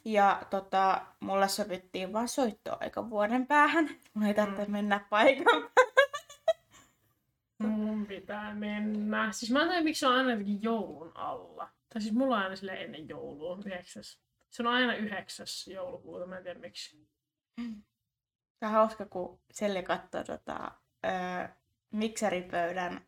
Ja 0.05 0.41
tota, 0.49 1.05
mulla 1.19 1.47
sovittiin 1.47 2.13
vaan 2.13 2.27
soittoaika 2.27 3.09
vuoden 3.09 3.47
päähän. 3.47 3.89
Mun 4.13 4.25
ei 4.25 4.33
tarvitse 4.33 4.65
mm. 4.65 4.71
mennä 4.71 5.05
paikan 5.09 5.71
Mun 7.57 8.05
pitää 8.07 8.55
mennä. 8.55 9.31
Siis 9.31 9.51
mä 9.51 9.61
en 9.61 9.67
tiedä, 9.67 9.83
miksi 9.83 9.99
se 9.99 10.07
on 10.07 10.13
aina 10.13 10.29
jotenkin 10.29 10.63
joulun 10.63 11.11
alla. 11.15 11.69
Tai 11.93 12.01
siis 12.01 12.13
mulla 12.13 12.35
on 12.35 12.43
aina 12.43 12.55
sille 12.55 12.73
ennen 12.73 13.09
joulua, 13.09 13.57
yhdeksäs. 13.65 14.19
Se 14.49 14.63
on 14.63 14.67
aina 14.67 14.95
yhdeksäs 14.95 15.67
joulukuuta, 15.67 16.25
mä 16.25 16.37
en 16.37 16.43
tiedä 16.43 16.59
miksi. 16.59 17.07
Tämä 18.59 18.69
on 18.69 18.75
hauska, 18.75 19.05
kun 19.05 19.39
Selli 19.51 19.83
katsoo 19.83 20.23
tota, 20.23 20.71
öö, 21.05 21.47
mikseripöydän 21.91 23.01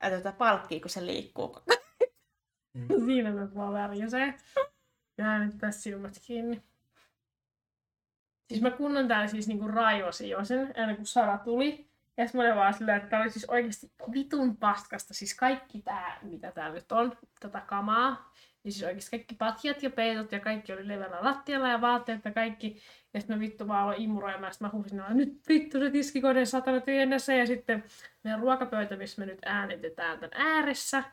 ää, 0.00 0.10
tota, 0.10 0.32
palkkiä, 0.32 0.80
kun 0.80 0.90
se 0.90 1.06
liikkuu 1.06 1.48
koko 1.48 1.62
mm. 2.74 2.88
Siinä 3.06 3.30
me 3.30 3.54
vaan 3.54 3.72
värjäsee. 3.72 4.34
Ja 5.18 5.38
nyt 5.38 5.58
tässä 5.58 5.82
silmät 5.82 6.20
kiinni. 6.26 6.62
Siis 8.48 8.62
mä 8.62 8.70
kunnon 8.70 9.08
täällä 9.08 9.26
siis 9.26 9.48
niinku 9.48 9.68
raivosin 9.68 10.30
jo 10.30 10.44
sen, 10.44 10.72
ennen 10.74 10.96
kuin 10.96 11.06
Sara 11.06 11.38
tuli. 11.38 11.92
Ja 12.16 12.26
sitten 12.26 12.38
mä 12.38 12.44
olin 12.44 12.56
vaan 12.56 12.74
silleen, 12.74 12.96
että 12.96 13.10
tää 13.10 13.20
oli 13.20 13.30
siis 13.30 13.44
oikeasti 13.48 13.92
vitun 14.12 14.56
paskasta. 14.56 15.14
Siis 15.14 15.34
kaikki 15.34 15.82
tää, 15.82 16.18
mitä 16.22 16.52
täällä 16.52 16.74
nyt 16.74 16.92
on, 16.92 17.16
tätä 17.40 17.60
kamaa. 17.60 18.32
Niin 18.64 18.72
siis 18.72 18.84
oikeasti 18.84 19.10
kaikki 19.10 19.34
patjat 19.34 19.82
ja 19.82 19.90
peitot 19.90 20.32
ja 20.32 20.40
kaikki 20.40 20.72
oli 20.72 20.88
levällä 20.88 21.18
lattialla 21.20 21.68
ja 21.68 21.80
vaatteet 21.80 22.24
ja 22.24 22.32
kaikki. 22.32 22.82
Ja 23.14 23.20
sitten 23.20 23.36
mä 23.36 23.40
vittu 23.40 23.68
vaan 23.68 23.82
aloin 23.82 24.02
imuroimaan 24.02 24.44
ja 24.44 24.52
sitten 24.52 24.68
mä 24.68 24.72
huusin, 24.72 25.00
että 25.00 25.14
nyt 25.14 25.48
vittu 25.48 25.78
se 25.78 25.90
tiskikoneen 25.90 26.46
satana 26.46 26.80
tyhjennässä. 26.80 27.34
Ja 27.34 27.46
sitten 27.46 27.84
meidän 28.24 28.40
ruokapöytä, 28.40 28.96
missä 28.96 29.22
me 29.22 29.26
nyt 29.26 29.38
äänitetään 29.44 30.18
tämän 30.18 30.30
ääressä. 30.34 31.04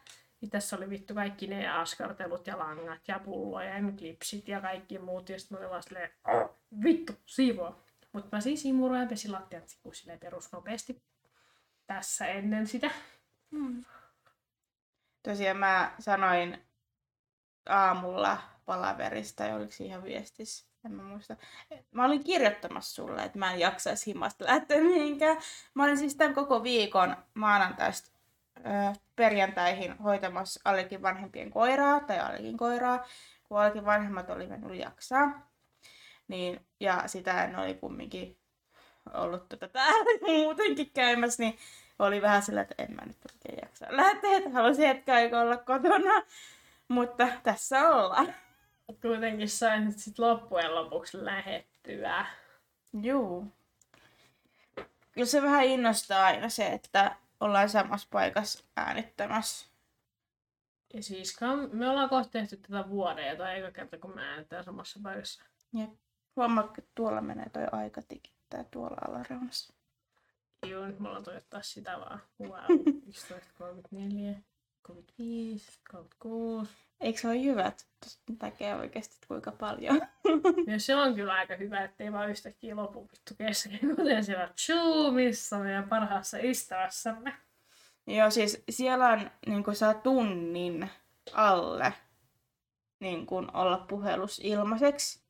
Niin 0.41 0.49
tässä 0.49 0.77
oli 0.77 0.89
vittu 0.89 1.13
kaikki 1.13 1.47
ne 1.47 1.69
askartelut 1.69 2.47
ja 2.47 2.59
langat 2.59 3.01
ja 3.07 3.19
pullojen 3.19 3.97
klipsit 3.97 4.47
ja 4.47 4.61
kaikki 4.61 4.99
muut. 4.99 5.29
Ja 5.29 5.39
sitten 5.39 5.55
mä 5.55 5.59
olin 5.59 5.69
vaan 5.69 5.83
silleen, 5.83 6.09
vittu, 6.83 7.13
siivoa. 7.25 7.83
Mutta 8.11 8.37
mä 8.37 8.41
siis 8.41 8.65
imuroin 8.65 9.01
ja 9.01 9.07
pesin 9.07 9.31
lattiat 9.31 9.77
silleen 9.93 10.19
perusnopeasti 10.19 11.01
tässä 11.87 12.25
ennen 12.25 12.67
sitä. 12.67 12.91
Hmm. 13.51 13.85
Tosiaan 15.23 15.57
mä 15.57 15.91
sanoin 15.99 16.68
aamulla 17.69 18.38
palaverista 18.65 19.43
ja 19.43 19.55
oliko 19.55 19.73
ihan 19.79 20.03
viestissä, 20.03 20.67
en 20.85 20.91
mä 20.91 21.03
muista. 21.03 21.35
Mä 21.91 22.05
olin 22.05 22.23
kirjoittamassa 22.23 22.95
sulle, 22.95 23.23
että 23.23 23.39
mä 23.39 23.53
en 23.53 23.59
jaksaisi 23.59 24.05
himasta 24.05 24.45
lähteä 24.45 24.81
mihinkään. 24.81 25.38
Mä 25.73 25.83
olin 25.83 25.97
siis 25.97 26.15
tämän 26.15 26.35
koko 26.35 26.63
viikon 26.63 27.15
maanantaista 27.33 28.19
perjantaihin 29.15 29.97
hoitamassa 29.97 30.61
Allekin 30.65 31.01
vanhempien 31.01 31.51
koiraa, 31.51 31.99
tai 31.99 32.19
Allekin 32.19 32.57
koiraa, 32.57 33.05
kun 33.43 33.59
Allekin 33.59 33.85
vanhemmat 33.85 34.29
oli 34.29 34.47
mennyt 34.47 34.79
jaksaa. 34.79 35.49
Niin, 36.27 36.65
ja 36.79 37.03
sitä 37.05 37.43
en 37.43 37.59
oli 37.59 37.73
kumminkin 37.73 38.38
ollut 39.13 39.49
tota 39.49 39.67
täällä 39.67 40.27
muutenkin 40.27 40.91
käymässä, 40.93 41.43
niin 41.43 41.57
oli 41.99 42.21
vähän 42.21 42.41
sillä, 42.41 42.61
että 42.61 42.75
en 42.77 42.95
mä 42.95 43.01
nyt 43.05 43.17
oikein 43.31 43.59
jaksa 43.61 43.85
lähteä, 43.89 44.38
että 44.38 44.49
haluaisin 44.49 44.88
hetken 44.88 45.15
aikaa 45.15 45.41
olla 45.41 45.57
kotona. 45.57 46.23
Mutta 46.89 47.27
tässä 47.43 47.89
ollaan. 47.89 48.34
Kuitenkin 49.01 49.50
sain 49.50 49.86
nyt 49.86 49.98
sit 49.98 50.19
loppujen 50.19 50.75
lopuksi 50.75 51.25
lähettyä. 51.25 52.25
Juu. 53.01 53.48
Kyllä 55.12 55.27
se 55.27 55.41
vähän 55.41 55.63
innostaa 55.65 56.25
aina 56.25 56.50
se, 56.50 56.67
että 56.67 57.15
ollaan 57.39 57.69
samassa 57.69 58.08
paikassa 58.12 58.63
äänittämässä. 58.77 59.69
Ja 60.93 61.03
siis 61.03 61.38
me 61.72 61.89
ollaan 61.89 62.10
kohta 62.10 62.31
tehty 62.31 62.58
tätä 62.58 62.89
vuoden 62.89 63.38
tai 63.38 63.55
aika 63.55 63.72
kerta, 63.72 63.98
kun 63.98 64.15
me 64.15 64.22
äänitään 64.22 64.63
samassa 64.63 65.00
paikassa. 65.03 65.43
Jep. 65.74 65.89
Huomaa, 66.36 66.63
että 66.77 66.91
tuolla 66.96 67.22
menee 67.22 67.50
toi 67.50 67.67
aika 67.72 68.01
tikittää 68.01 68.63
tuolla 68.63 68.98
alareunassa. 69.08 69.74
Joo, 70.67 70.86
nyt 70.88 71.00
me 71.00 71.08
ollaan 71.08 71.24
toivottaa 71.24 71.62
sitä 71.62 72.00
vaan. 72.00 72.22
Wow, 72.41 72.53
11.34. 74.36 74.41
35, 74.81 75.79
36. 75.91 76.71
Eikö 77.01 77.19
se 77.19 77.27
ole 77.27 77.43
hyvä, 77.43 77.65
että 77.65 77.83
näkee 78.41 78.75
oikeasti 78.75 79.17
kuinka 79.27 79.51
paljon? 79.51 80.01
ja 80.67 80.79
se 80.79 80.95
on 80.95 81.15
kyllä 81.15 81.33
aika 81.33 81.55
hyvä, 81.55 81.83
ettei 81.83 82.12
vaan 82.12 82.29
yhtäkkiä 82.29 82.75
lopu 82.75 83.09
vittu 83.12 83.33
kesken, 83.38 83.95
kuten 83.95 84.25
siellä 84.25 84.50
Zoomissa 84.65 85.59
meidän 85.59 85.89
parhaassa 85.89 86.39
ystävässämme. 86.39 87.33
Joo, 88.07 88.29
siis 88.29 88.63
siellä 88.69 89.07
on 89.07 89.31
niin 89.48 89.63
kuin 89.63 89.75
saa 89.75 89.93
tunnin 89.93 90.89
alle 91.33 91.93
niin 93.00 93.25
kuin 93.25 93.55
olla 93.55 93.77
puhelus 93.77 94.39
ilmaiseksi. 94.43 95.21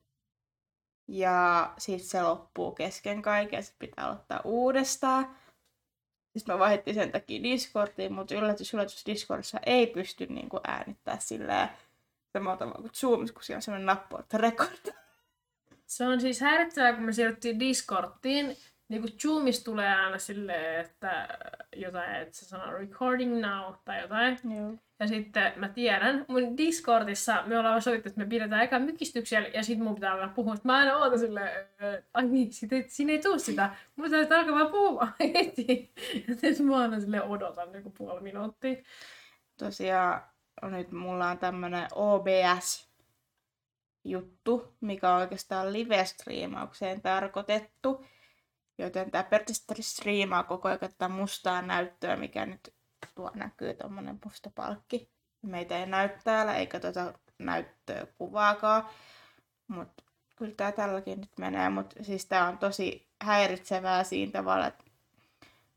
Ja 1.08 1.72
sitten 1.78 2.08
se 2.08 2.22
loppuu 2.22 2.72
kesken 2.72 3.22
kaiken, 3.22 3.62
se 3.62 3.72
pitää 3.78 4.06
aloittaa 4.06 4.40
uudestaan. 4.44 5.36
Sitten 6.40 6.54
mä 6.54 6.58
vaihdettiin 6.58 6.94
sen 6.94 7.12
takia 7.12 7.42
Discordiin, 7.42 8.12
mutta 8.12 8.34
yllätys, 8.34 8.74
yllätys 8.74 9.06
Discordissa 9.06 9.58
ei 9.66 9.86
pysty 9.86 10.26
niin 10.26 10.48
kuin 10.48 10.60
äänittää 10.66 11.16
silleen 11.20 11.68
samalla 12.32 12.56
tavalla 12.56 12.80
kuin 12.80 12.94
Zoomissa, 12.94 13.34
kun 13.34 13.42
siellä 13.42 13.58
on 13.58 13.62
sellainen 13.62 13.86
nappu, 13.86 14.16
että 14.18 14.38
record. 14.38 14.92
Se 15.86 16.06
on 16.06 16.20
siis 16.20 16.40
häiritsevää, 16.40 16.92
kun 16.92 17.04
me 17.04 17.12
siirryttiin 17.12 17.60
Discordiin, 17.60 18.56
niin 18.90 19.02
kuin 19.02 19.12
Zoomissa 19.20 19.64
tulee 19.64 19.94
aina 19.94 20.18
silleen, 20.18 20.80
että 20.80 21.28
jotain, 21.76 22.14
että 22.14 22.38
se 22.38 22.44
sanoo 22.44 22.72
recording 22.72 23.40
now 23.40 23.74
tai 23.84 24.00
jotain. 24.00 24.38
Joo. 24.56 24.74
Ja 25.00 25.08
sitten 25.08 25.52
mä 25.56 25.68
tiedän, 25.68 26.24
mun 26.28 26.56
Discordissa 26.56 27.42
me 27.46 27.58
ollaan 27.58 27.82
sovittu, 27.82 28.08
että 28.08 28.20
me 28.20 28.26
pidetään 28.26 28.60
aika 28.60 28.78
mykistyksiä 28.78 29.40
ja 29.40 29.62
sitten 29.62 29.84
mun 29.86 29.94
pitää 29.94 30.12
alkaa 30.12 30.28
puhua. 30.28 30.54
Mä 30.64 30.76
aina 30.76 30.96
ootan 30.96 31.18
silleen, 31.18 31.66
ai 32.14 32.26
niin, 32.26 32.52
sit 32.52 32.72
ei, 32.72 32.84
siinä 32.88 33.12
ei 33.12 33.18
tuu 33.18 33.38
sitä. 33.38 33.70
Mun 33.96 34.10
täytyy 34.10 34.36
alkaa 34.36 34.54
vaan 34.54 34.70
puhua 34.70 35.08
heti. 35.34 35.92
Ja 36.28 36.34
sitten 36.34 36.66
mä 36.66 36.78
aina 36.78 37.00
silleen 37.00 37.22
odotan 37.22 37.74
joku 37.74 37.90
puoli 37.90 38.20
minuuttia. 38.20 38.76
Tosiaan 39.58 40.22
nyt 40.62 40.92
mulla 40.92 41.30
on 41.30 41.38
tämmönen 41.38 41.88
OBS 41.94 42.90
juttu, 44.04 44.74
mikä 44.80 45.12
on 45.12 45.20
oikeastaan 45.20 45.72
live-striimaukseen 45.72 47.00
tarkoitettu. 47.02 48.04
Joten 48.80 49.10
tämä 49.10 49.24
periaatteessa 49.24 49.74
striimaa 49.80 50.42
koko 50.42 50.68
ajan 50.68 50.80
tätä 50.80 51.08
mustaa 51.08 51.62
näyttöä, 51.62 52.16
mikä 52.16 52.46
nyt 52.46 52.74
tuo 53.14 53.30
näkyy 53.34 53.74
tuommoinen 53.74 54.20
musta 54.24 54.50
palkki. 54.54 55.10
Meitä 55.42 55.78
ei 55.78 55.86
näy 55.86 56.08
täällä, 56.24 56.54
eikä 56.54 56.80
tuota 56.80 57.14
näyttöä 57.38 58.06
kuvaakaan. 58.18 58.88
Mutta 59.68 60.02
kyllä 60.36 60.54
tämä 60.56 60.72
tälläkin 60.72 61.20
nyt 61.20 61.38
menee, 61.38 61.68
mutta 61.68 62.04
siis 62.04 62.26
tämä 62.26 62.48
on 62.48 62.58
tosi 62.58 63.08
häiritsevää 63.22 64.04
siinä 64.04 64.32
tavalla, 64.32 64.66
että 64.66 64.84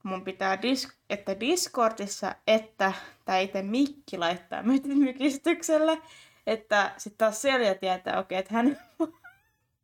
mun 0.04 0.24
pitää, 0.24 0.56
dis- 0.56 0.94
että 1.10 1.40
Discordissa, 1.40 2.36
että 2.48 2.94
tämä 3.26 3.38
itse 3.38 3.62
mikki 3.62 4.18
laittaa 4.18 4.64
mykistykselle, 4.96 6.02
että 6.48 6.94
sitten 6.98 7.18
taas 7.18 7.42
Selja 7.42 7.76
tietää, 7.76 8.20
okei, 8.20 8.40
okay, 8.40 8.40
että 8.40 8.54
hän 8.54 8.80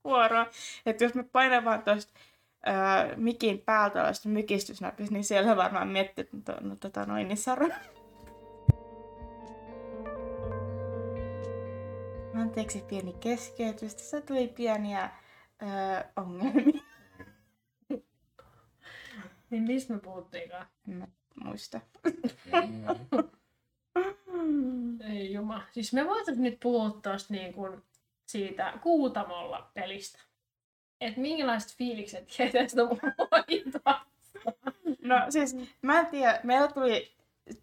vuoroa. 0.04 0.46
Että 0.86 1.04
jos 1.04 1.14
me 1.14 1.24
painan 1.24 1.66
vaan 1.66 1.84
tuosta 1.84 2.14
öö, 2.68 3.16
mikin 3.16 3.60
päältä 3.60 4.06
olisi 4.06 4.28
mykistysnäpis, 4.28 5.12
niin 5.12 5.24
siellä 5.24 5.58
varmaan 5.58 5.88
miettii, 5.88 6.28
että 6.34 6.54
no, 6.54 6.70
no 6.70 6.76
tota 6.76 7.06
noin, 7.06 7.28
niin 7.28 7.38
Sara. 7.38 7.68
Anteeksi 12.36 12.84
pieni 12.90 13.14
keskeytys. 13.14 13.96
Tässä 13.96 14.22
tuli 14.22 14.48
pieniä 14.48 15.10
öö, 15.62 16.04
ongelmia. 16.16 16.82
niin 19.50 19.64
mistä 19.64 19.94
me 19.94 20.00
puhuttiinkaan? 20.00 20.68
Mä 20.88 21.08
muista. 21.44 21.80
Ei 25.10 25.34
juma. 25.34 25.64
Siis 25.72 25.94
me 25.94 26.06
voitaisiin 26.06 26.44
nyt 26.44 26.60
puhua 26.60 27.00
tosta 27.04 27.34
niin 27.34 27.54
kuin 27.54 27.84
siitä 28.26 28.74
Kuutamolla 28.82 29.72
pelistä 29.74 30.29
että 31.02 31.20
minkälaiset 31.20 31.78
fiilikset 31.78 32.28
jäi 32.40 32.50
tästä? 32.50 32.82
No 35.02 35.16
siis, 35.30 35.56
mä 35.82 36.00
en 36.00 36.08
tiedä, 36.08 36.40
meillä 36.44 36.68
tuli 36.68 37.12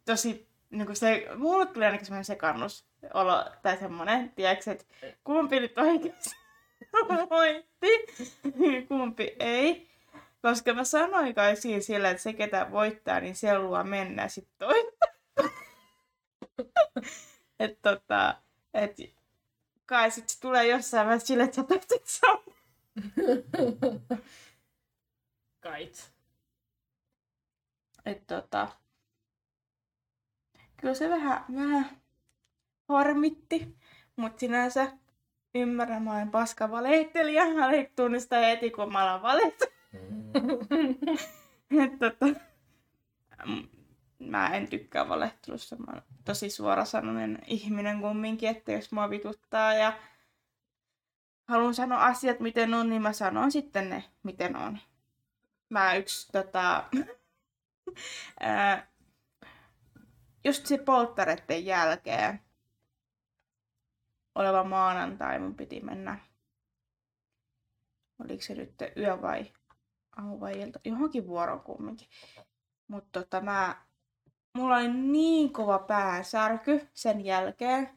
tosi, 0.05 0.49
niin 0.71 0.87
kuin 0.87 0.97
se, 0.97 1.27
mulle 1.37 1.67
tuli 1.67 1.85
ainakin 1.85 2.07
semmoinen 2.07 2.25
sekannus 2.25 2.85
olo, 3.15 3.45
tai 3.63 3.77
semmoinen, 3.77 4.33
tiedätkö, 4.37 4.71
että 4.71 4.85
kumpi 5.25 5.61
nyt 5.61 5.75
voitti, 7.31 7.89
kumpi 8.89 9.37
ei. 9.39 9.89
Koska 10.43 10.75
mä 10.75 10.85
sanoin 10.85 11.35
kai 11.35 11.57
siinä 11.57 11.81
sillä, 11.81 12.11
että 12.11 12.23
se 12.23 12.33
ketä 12.33 12.71
voittaa, 12.71 13.21
niin 13.21 13.37
se 13.37 13.59
luo 13.59 13.85
mennä 13.85 14.29
sitten 14.29 14.55
toinen. 14.59 14.93
että 17.61 17.95
tota, 17.95 18.35
et, 18.75 18.97
kai 19.87 20.11
sitten 20.11 20.37
tulee 20.41 20.67
jossain 20.67 21.07
vaiheessa 21.07 21.27
sille, 21.27 21.43
että 21.43 21.57
sä 21.57 21.65
pääset 21.65 22.03
Kait. 25.61 26.13
Et 28.07 28.27
tota, 28.27 28.69
kyllä 30.77 30.95
se 30.95 31.11
vähän, 31.11 31.45
vähän 31.55 31.91
harmitti, 32.89 33.77
mutta 34.17 34.41
sinänsä 34.41 34.93
ymmärrän, 35.55 36.03
mä 36.03 36.13
olen 36.13 36.31
paska 36.31 36.71
valehtelija. 36.71 37.43
Alek 37.43 37.93
tunnistaa 37.97 38.41
heti, 38.41 38.71
kun 38.71 38.93
mä 38.93 39.13
olen 39.13 39.23
valet. 39.23 39.61
Et 41.85 41.99
tota, 41.99 42.27
mä 44.19 44.49
en 44.49 44.69
tykkää 44.69 45.09
valehtelusta. 45.09 45.77
Mä 45.77 45.93
olen 45.93 46.03
tosi 46.25 46.51
suorasanoinen 46.51 47.39
ihminen 47.47 48.01
kumminkin, 48.01 48.49
että 48.49 48.73
jos 48.73 48.93
mua 48.93 49.11
vituttaa 49.11 49.75
ja 49.75 49.93
haluan 51.49 51.75
sanoa 51.75 52.05
asiat 52.05 52.41
miten 52.41 52.75
on, 52.75 52.91
niin 52.91 53.03
mä 53.03 53.13
sanon 53.13 53.53
sitten 53.53 53.91
ne 53.91 54.05
miten 54.23 54.57
on. 54.57 54.79
Mä 55.69 55.95
yksi 55.95 56.33
tota, 56.33 56.85
ää, 58.41 58.87
just 60.45 60.67
se 60.67 60.79
polttaretten 60.79 61.67
jälkeen 61.67 62.41
oleva 64.35 64.65
maanantai 64.65 65.39
mun 65.39 65.55
piti 65.55 65.81
mennä 65.81 66.19
oliko 68.25 68.43
se 68.43 68.55
nyt 68.55 68.75
yö 68.97 69.23
vai 69.23 69.53
aamu 70.17 70.41
vai 70.41 70.61
ilta, 70.61 70.81
johonkin 70.85 71.27
vuoron 71.27 71.61
kumminkin. 71.61 72.09
Mutta 72.89 73.21
tota, 73.21 73.41
mä, 73.41 73.83
mulla 74.55 74.77
oli 74.77 74.93
niin 74.93 75.53
kova 75.53 75.79
päänsärky 75.79 76.89
sen 76.95 77.25
jälkeen, 77.25 77.96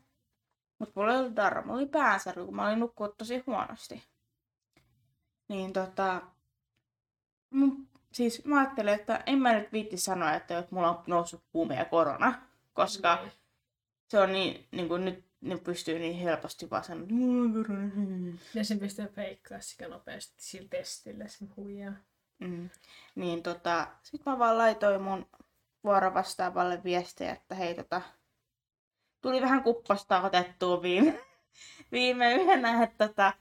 mutta 0.80 1.00
mulla 1.00 1.36
darra, 1.36 1.62
mulla 1.62 1.80
oli 1.80 1.86
päänsärky, 1.86 2.46
kun 2.46 2.56
mä 2.56 2.68
olin 2.68 2.80
nukkunut 2.80 3.18
tosi 3.18 3.44
huonosti. 3.48 4.04
Niin 5.48 5.74
tota, 5.74 6.22
mun, 7.50 7.88
siis 8.12 8.46
mä 8.46 8.60
ajattelin, 8.60 8.94
että 8.94 9.24
en 9.26 9.40
mä 9.40 9.54
nyt 9.54 9.72
viitti 9.72 9.98
sanoa, 9.98 10.34
että, 10.34 10.58
että 10.58 10.76
mulla 10.76 10.90
on 10.90 11.04
noussut 11.08 11.44
kuume 11.52 11.76
ja 11.76 11.86
korona, 11.86 12.42
koska 12.74 13.20
mm. 13.24 13.32
se 14.08 14.20
on 14.20 14.32
niin, 14.32 14.68
niin 14.72 14.88
kuin 14.88 15.06
nyt 15.06 15.26
ne 15.42 15.58
pystyy 15.58 16.00
niin 16.00 16.16
helposti 16.16 16.70
vaan 16.70 16.84
sanoa, 16.84 17.08
Ja 18.54 18.64
se 18.64 18.76
pystyy 18.76 19.08
feikkaa 19.08 19.62
sekä 19.62 19.88
nopeasti 19.88 20.34
sillä 20.38 20.68
testillä 20.70 21.28
sen 21.28 21.50
huijaa. 21.58 21.94
Mm. 22.40 22.70
Niin 23.16 23.44
tota, 23.44 23.88
sit 24.04 24.26
mä 24.26 24.40
vaan 24.40 24.58
laitoin 24.58 25.02
mun 25.02 25.26
vuorovastaavalle 25.84 26.84
viestiä, 26.84 27.32
että 27.32 27.56
hei 27.56 27.76
tota, 27.76 28.02
tuli 29.22 29.42
vähän 29.42 29.64
kuppasta 29.64 30.22
otettua 30.22 30.82
viime, 30.82 31.20
viime 31.92 32.36
yönä, 32.36 32.84
että 32.84 33.08
tota, 33.08 33.34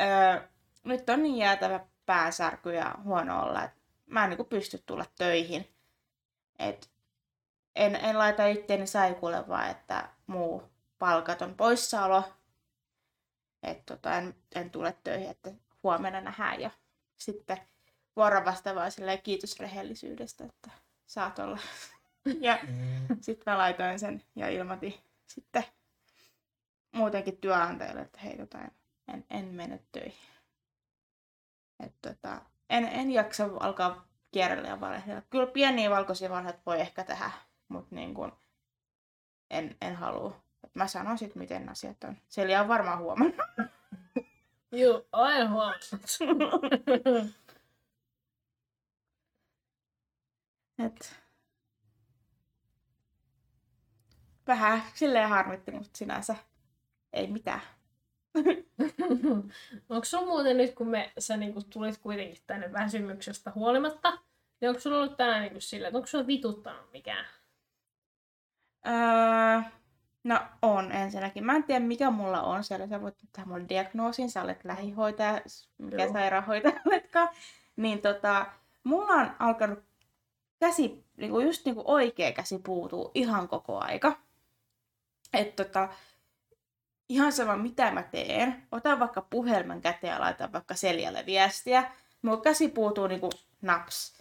öö, 0.00 0.48
nyt 0.84 1.10
on 1.10 1.22
niin 1.22 1.36
jäätävä 1.36 1.80
pääsärky 2.06 2.74
ja 2.74 2.94
huono 3.04 3.42
olla, 3.42 3.64
että 3.64 3.78
mä 4.06 4.24
en 4.24 4.30
niin 4.30 4.46
pysty 4.46 4.82
tulla 4.86 5.04
töihin. 5.18 5.74
Et 6.58 6.90
en, 7.76 7.96
en 7.96 8.18
laita 8.18 8.46
itteeni 8.46 8.86
saikulle 8.86 9.48
vaan, 9.48 9.70
että 9.70 10.08
muu 10.26 10.62
palkaton 10.98 11.54
poissaolo. 11.54 12.24
Että 13.62 13.94
tota, 13.94 14.18
en, 14.18 14.34
en 14.54 14.70
tule 14.70 14.96
töihin, 15.04 15.30
että 15.30 15.50
huomenna 15.82 16.20
nähdään 16.20 16.60
ja 16.60 16.70
sitten 17.16 17.58
vuorovastaavaa 18.16 18.88
kiitos 19.22 19.60
rehellisyydestä, 19.60 20.44
että 20.44 20.70
saat 21.06 21.38
olla. 21.38 21.58
ja 22.40 22.58
mm. 22.68 23.16
sitten 23.20 23.52
mä 23.52 23.58
laitoin 23.58 23.98
sen 23.98 24.22
ja 24.36 24.48
ilmoitin 24.48 24.94
sitten 25.28 25.64
muutenkin 26.92 27.36
työnantajalle, 27.36 28.00
että 28.00 28.18
hei, 28.20 28.36
tota, 28.36 28.58
en, 29.08 29.24
en 29.30 29.44
mene 29.44 29.80
töihin. 29.92 30.28
Et 31.80 31.94
tota, 32.02 32.40
en, 32.70 32.84
en 32.84 33.10
jaksa 33.10 33.48
alkaa 33.60 34.08
kierrellä 34.30 34.68
ja 34.68 34.80
valehdella. 34.80 35.22
Kyllä 35.30 35.46
pieniä 35.46 35.90
valkoisia 35.90 36.30
vanhat 36.30 36.66
voi 36.66 36.80
ehkä 36.80 37.04
tehdä, 37.04 37.30
mutta 37.68 37.94
niin 37.94 38.14
kun 38.14 38.32
en, 39.50 39.76
en 39.80 39.96
halua. 39.96 40.40
Et 40.64 40.74
mä 40.74 40.86
sanon 40.86 41.18
sit, 41.18 41.34
miten 41.34 41.68
asiat 41.68 42.04
on. 42.04 42.16
Selja 42.28 42.60
on 42.60 42.68
varmaan 42.68 42.98
huomannut. 42.98 43.36
Joo, 44.72 45.06
aina 45.12 45.50
huomannut. 45.50 46.18
Et... 50.84 51.27
Vähän 54.48 54.82
silleen 54.94 55.28
harmitti, 55.28 55.70
mutta 55.70 55.88
sinänsä 55.94 56.36
ei 57.12 57.26
mitään. 57.26 57.60
onko 59.88 60.04
sulla 60.04 60.26
muuten 60.26 60.56
nyt, 60.56 60.74
kun 60.74 60.88
me, 60.88 61.12
sä 61.18 61.36
niinku 61.36 61.62
tulit 61.62 61.98
kuitenkin 61.98 62.42
tänne 62.46 62.72
väsymyksestä 62.72 63.52
huolimatta, 63.54 64.18
niin 64.60 64.68
onko 64.68 64.80
sulla 64.80 64.98
ollut 64.98 65.16
tänään 65.16 65.40
niinku 65.40 65.60
silleen, 65.60 65.88
että 65.88 65.98
onko 65.98 66.06
sulla 66.06 66.26
vituttanut 66.26 66.92
mikään? 66.92 67.24
Öö, 68.86 69.70
no 70.24 70.40
on 70.62 70.92
ensinnäkin. 70.92 71.44
Mä 71.44 71.56
en 71.56 71.64
tiedä 71.64 71.84
mikä 71.84 72.10
mulla 72.10 72.42
on 72.42 72.64
siellä. 72.64 72.86
Sä 72.86 73.00
voit 73.00 73.18
tehdä 73.32 73.48
mulle 73.48 73.64
diagnoosin, 73.68 74.30
sä 74.30 74.42
olet 74.42 74.64
lähihoitaja, 74.64 75.40
mikä 75.78 76.12
sairaanhoitaja 76.12 76.80
oletkaan. 76.86 77.28
Niin 77.76 78.02
tota, 78.02 78.46
mulla 78.84 79.12
on 79.12 79.30
alkanut 79.38 79.78
käsi, 80.60 81.04
niinku 81.16 81.40
just 81.40 81.64
niinku 81.64 81.82
oikea 81.86 82.32
käsi 82.32 82.58
puutuu 82.58 83.10
ihan 83.14 83.48
koko 83.48 83.78
aika. 83.78 84.27
Että 85.32 85.64
tota, 85.64 85.88
ihan 87.08 87.32
sama 87.32 87.56
mitä 87.56 87.90
mä 87.90 88.02
teen, 88.02 88.66
otan 88.72 89.00
vaikka 89.00 89.22
puhelimen 89.22 89.80
käteen 89.80 90.12
ja 90.12 90.20
laitan 90.20 90.52
vaikka 90.52 90.74
Seljalle 90.74 91.26
viestiä, 91.26 91.90
mun 92.22 92.42
käsi 92.42 92.68
puutuu 92.68 93.06
niinku 93.06 93.30
naps. 93.62 94.18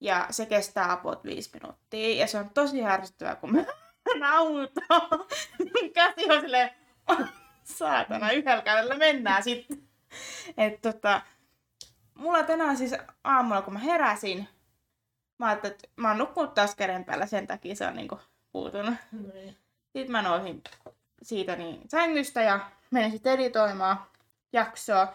Ja 0.00 0.26
se 0.30 0.46
kestää 0.46 0.92
apot 0.92 1.24
viisi 1.24 1.50
minuuttia. 1.54 2.16
Ja 2.20 2.26
se 2.26 2.38
on 2.38 2.50
tosi 2.50 2.80
härsyttävää, 2.80 3.36
kun 3.36 3.52
mä 3.52 3.64
nautaa. 4.28 5.26
käsi 5.94 6.30
on 6.30 6.40
silleen, 6.40 6.70
saatana, 7.78 8.30
yhdellä 8.30 8.62
kädellä 8.62 8.94
mennään 8.94 9.42
sitten. 9.42 9.88
Et 10.56 10.82
tota, 10.82 11.20
mulla 12.14 12.42
tänään 12.42 12.76
siis 12.76 12.94
aamulla, 13.24 13.62
kun 13.62 13.72
mä 13.72 13.78
heräsin, 13.78 14.48
mä 15.38 15.46
ajattelin, 15.46 15.74
että 15.74 15.88
mä 15.96 16.08
oon 16.08 16.18
nukkunut 16.18 16.54
taas 16.54 16.74
käden 16.74 17.04
päällä, 17.04 17.26
sen 17.26 17.46
takia 17.46 17.74
se 17.74 17.86
on 17.86 17.96
niinku 17.96 18.18
puutunut. 18.52 18.94
Mm. 19.12 19.54
Sitten 19.92 20.12
mä 20.12 20.22
nousin 20.22 20.62
siitä 21.22 21.56
niin 21.56 21.80
sängystä 21.88 22.42
ja 22.42 22.70
menin 22.90 23.10
sitten 23.10 23.32
editoimaan 23.32 23.96
jaksoa. 24.52 25.14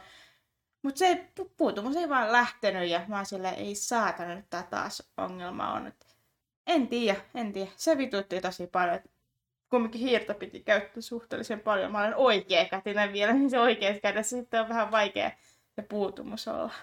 Mutta 0.81 0.99
se 0.99 1.27
puutumus 1.57 1.95
ei 1.95 2.09
vaan 2.09 2.31
lähtenyt 2.31 2.89
ja 2.89 3.01
mä 3.07 3.23
silleen, 3.23 3.55
ei 3.55 3.75
saatana 3.75 4.36
nyt 4.36 4.49
tää 4.49 4.63
taas 4.63 5.12
ongelma 5.17 5.73
on. 5.73 5.88
Et 5.88 6.15
en 6.67 6.88
tiedä, 6.88 7.21
en 7.36 7.53
tiedä. 7.53 7.71
Se 7.75 7.97
vitutti 7.97 8.41
tosi 8.41 8.67
paljon. 8.67 8.99
Kumminkin 9.69 10.01
hiirtä 10.01 10.33
piti 10.33 10.59
käyttää 10.59 11.01
suhteellisen 11.01 11.59
paljon. 11.59 11.91
Mä 11.91 11.99
olen 11.99 12.15
oikea 12.15 12.65
kätinen 12.65 13.13
vielä, 13.13 13.33
niin 13.33 13.49
se 13.49 13.59
oikeassa 13.59 14.01
kädessä 14.01 14.38
sitten 14.38 14.62
on 14.62 14.69
vähän 14.69 14.91
vaikea 14.91 15.31
se 15.75 15.81
puutumus 15.81 16.47
olla. 16.47 16.73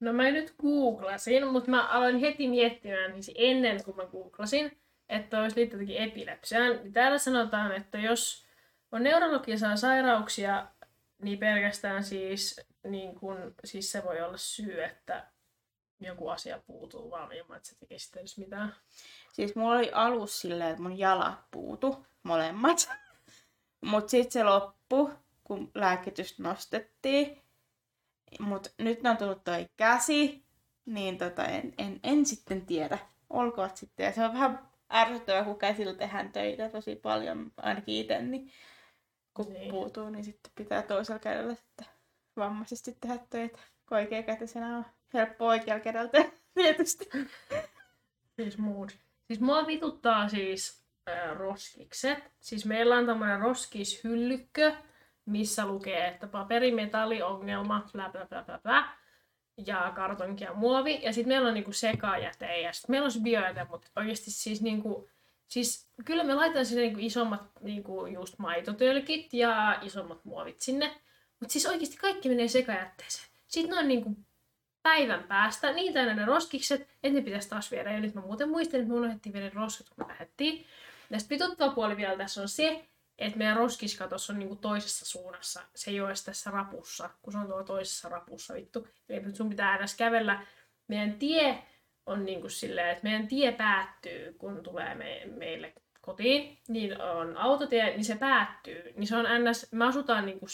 No 0.00 0.12
mä 0.12 0.30
nyt 0.30 0.54
googlasin, 0.62 1.46
mutta 1.46 1.70
mä 1.70 1.86
aloin 1.86 2.18
heti 2.18 2.48
miettimään 2.48 3.10
niin 3.10 3.24
ennen 3.34 3.84
kuin 3.84 3.96
mä 3.96 4.06
googlasin, 4.06 4.78
että 5.08 5.40
olisi 5.40 5.60
jotenkin 5.60 5.96
epilepsiaan. 5.96 6.76
Niin 6.76 6.92
täällä 6.92 7.18
sanotaan, 7.18 7.72
että 7.72 7.98
jos 7.98 8.46
on 8.92 9.02
neurologisia 9.02 9.76
sairauksia, 9.76 10.66
niin 11.22 11.38
pelkästään 11.38 12.04
siis, 12.04 12.60
niin 12.84 13.14
kun, 13.14 13.54
siis 13.64 13.92
se 13.92 14.04
voi 14.04 14.20
olla 14.20 14.36
syy, 14.36 14.84
että 14.84 15.26
joku 16.00 16.28
asia 16.28 16.60
puutuu 16.66 17.10
vaan 17.10 17.32
ilman, 17.32 17.56
että 17.56 17.68
se 17.68 17.76
tekisi 17.78 18.18
edes 18.18 18.38
mitään. 18.38 18.74
Siis 19.32 19.54
mulla 19.54 19.76
oli 19.78 19.90
alus 19.92 20.40
silleen, 20.40 20.70
että 20.70 20.82
mun 20.82 20.98
jalat 20.98 21.38
puutu, 21.50 22.06
molemmat. 22.22 22.88
Mutta 23.90 24.10
sitten 24.10 24.32
se 24.32 24.44
loppu, 24.44 25.10
kun 25.44 25.70
lääkitys 25.74 26.38
nostettiin. 26.38 27.42
Mutta 28.40 28.70
nyt 28.78 29.00
on 29.06 29.16
tullut 29.16 29.44
toi 29.44 29.68
käsi, 29.76 30.44
niin 30.86 31.18
tota, 31.18 31.44
en, 31.44 31.74
en, 31.78 32.00
en 32.02 32.26
sitten 32.26 32.66
tiedä. 32.66 32.98
Olkoon 33.30 33.70
sitten. 33.74 34.06
Ja 34.06 34.12
se 34.12 34.24
on 34.24 34.32
vähän 34.32 34.67
ärsyttävää, 34.92 35.44
kun 35.44 35.58
käsillä 35.58 35.94
tehdään 35.94 36.32
töitä 36.32 36.68
tosi 36.68 36.96
paljon, 36.96 37.52
ainakin 37.56 37.94
itse, 37.94 38.22
niin 38.22 38.52
kun 39.34 39.52
niin. 39.52 39.70
puutuu, 39.70 40.10
niin 40.10 40.24
sitten 40.24 40.52
pitää 40.54 40.82
toisella 40.82 41.18
kädellä 41.18 41.54
sitten 41.54 41.86
vammaisesti 42.36 42.96
tehdä 43.00 43.18
töitä. 43.30 43.58
Kun 43.88 43.98
oikeakätisenä 43.98 44.76
on 44.76 44.84
helppo 45.14 45.46
oikealla 45.46 45.84
kädellä 45.84 46.08
tehdä, 46.08 46.30
tietysti. 46.54 47.08
Siis 48.36 48.58
mood. 48.58 48.88
Siis 49.26 49.40
mua 49.40 49.66
vituttaa 49.66 50.28
siis 50.28 50.84
äh, 51.08 51.36
roskikset. 51.36 52.18
Siis 52.40 52.66
meillä 52.66 52.96
on 52.96 53.06
tämmöinen 53.06 53.40
roskishyllykkö, 53.40 54.72
missä 55.26 55.66
lukee, 55.66 56.08
että 56.08 56.26
paperimetalliongelma, 56.26 57.88
bla 57.92 58.08
bla 58.08 58.26
bla 58.26 58.42
bla 58.42 58.58
bla, 58.58 58.88
ja 59.66 59.92
kartonki 59.96 60.44
ja 60.44 60.54
muovi. 60.54 61.00
Ja 61.02 61.12
sitten 61.12 61.28
meillä 61.28 61.48
on 61.48 61.54
niinku 61.54 61.72
sekajäte 61.72 62.60
ja 62.60 62.72
sitten 62.72 62.92
meillä 62.92 63.04
on 63.04 63.12
se 63.12 63.20
biojäte, 63.20 63.64
mutta 63.64 63.90
oikeasti 63.96 64.30
siis 64.30 64.62
niinku, 64.62 65.08
siis 65.48 65.88
kyllä 66.04 66.24
me 66.24 66.34
laitetaan 66.34 66.66
sinne 66.66 66.82
niinku 66.82 67.00
isommat 67.02 67.42
niinku 67.60 68.06
just 68.06 68.38
maitotölkit 68.38 69.34
ja 69.34 69.78
isommat 69.82 70.24
muovit 70.24 70.60
sinne. 70.60 70.94
Mutta 71.40 71.52
siis 71.52 71.66
oikeasti 71.66 71.96
kaikki 71.96 72.28
menee 72.28 72.48
sekajätteeseen. 72.48 73.28
Sitten 73.48 73.74
noin 73.74 73.88
niinku 73.88 74.16
päivän 74.82 75.22
päästä 75.22 75.72
niin 75.72 75.92
täynnä 75.92 76.14
ne 76.14 76.24
roskikset, 76.24 76.80
että 76.80 77.18
ne 77.18 77.22
pitäisi 77.22 77.48
taas 77.48 77.70
viedä. 77.70 77.92
Ja 77.92 78.00
nyt 78.00 78.14
mä 78.14 78.20
muuten 78.20 78.48
muistin, 78.48 78.80
että 78.80 78.92
me 78.92 78.98
unohdettiin 78.98 79.32
viedä 79.32 79.50
roskat, 79.54 79.88
kun 79.88 80.06
me 80.06 80.12
lähdettiin. 80.12 80.66
Ja 81.10 81.18
sitten 81.18 81.38
puoli 81.74 81.96
vielä 81.96 82.16
tässä 82.16 82.42
on 82.42 82.48
se, 82.48 82.84
että 83.18 83.38
meidän 83.38 83.56
roskiskatos 83.56 84.30
on 84.30 84.38
niinku 84.38 84.56
toisessa 84.56 85.06
suunnassa. 85.06 85.60
Se 85.74 85.90
ei 85.90 86.00
ole 86.00 86.08
edes 86.08 86.24
tässä 86.24 86.50
rapussa, 86.50 87.10
kun 87.22 87.32
se 87.32 87.38
on 87.38 87.46
tuolla 87.46 87.64
toisessa 87.64 88.08
rapussa 88.08 88.54
vittu. 88.54 88.88
Eli 89.08 89.36
sun 89.36 89.48
pitää 89.48 89.70
aina 89.70 89.84
kävellä. 89.98 90.46
Meidän 90.88 91.12
tie 91.12 91.62
on 92.06 92.24
niinku 92.24 92.48
silleen, 92.48 92.88
että 92.88 93.02
meidän 93.02 93.28
tie 93.28 93.52
päättyy, 93.52 94.32
kun 94.38 94.62
tulee 94.62 94.94
me, 94.94 95.22
meille 95.26 95.72
kotiin, 96.00 96.58
niin 96.68 97.00
on 97.00 97.36
autotie, 97.36 97.90
niin 97.90 98.04
se 98.04 98.16
päättyy. 98.16 98.92
Niin 98.96 99.06
se 99.06 99.16
on 99.16 99.24
ns, 99.24 99.72
me 99.72 99.84
asutaan 99.84 100.26
niinku, 100.26 100.46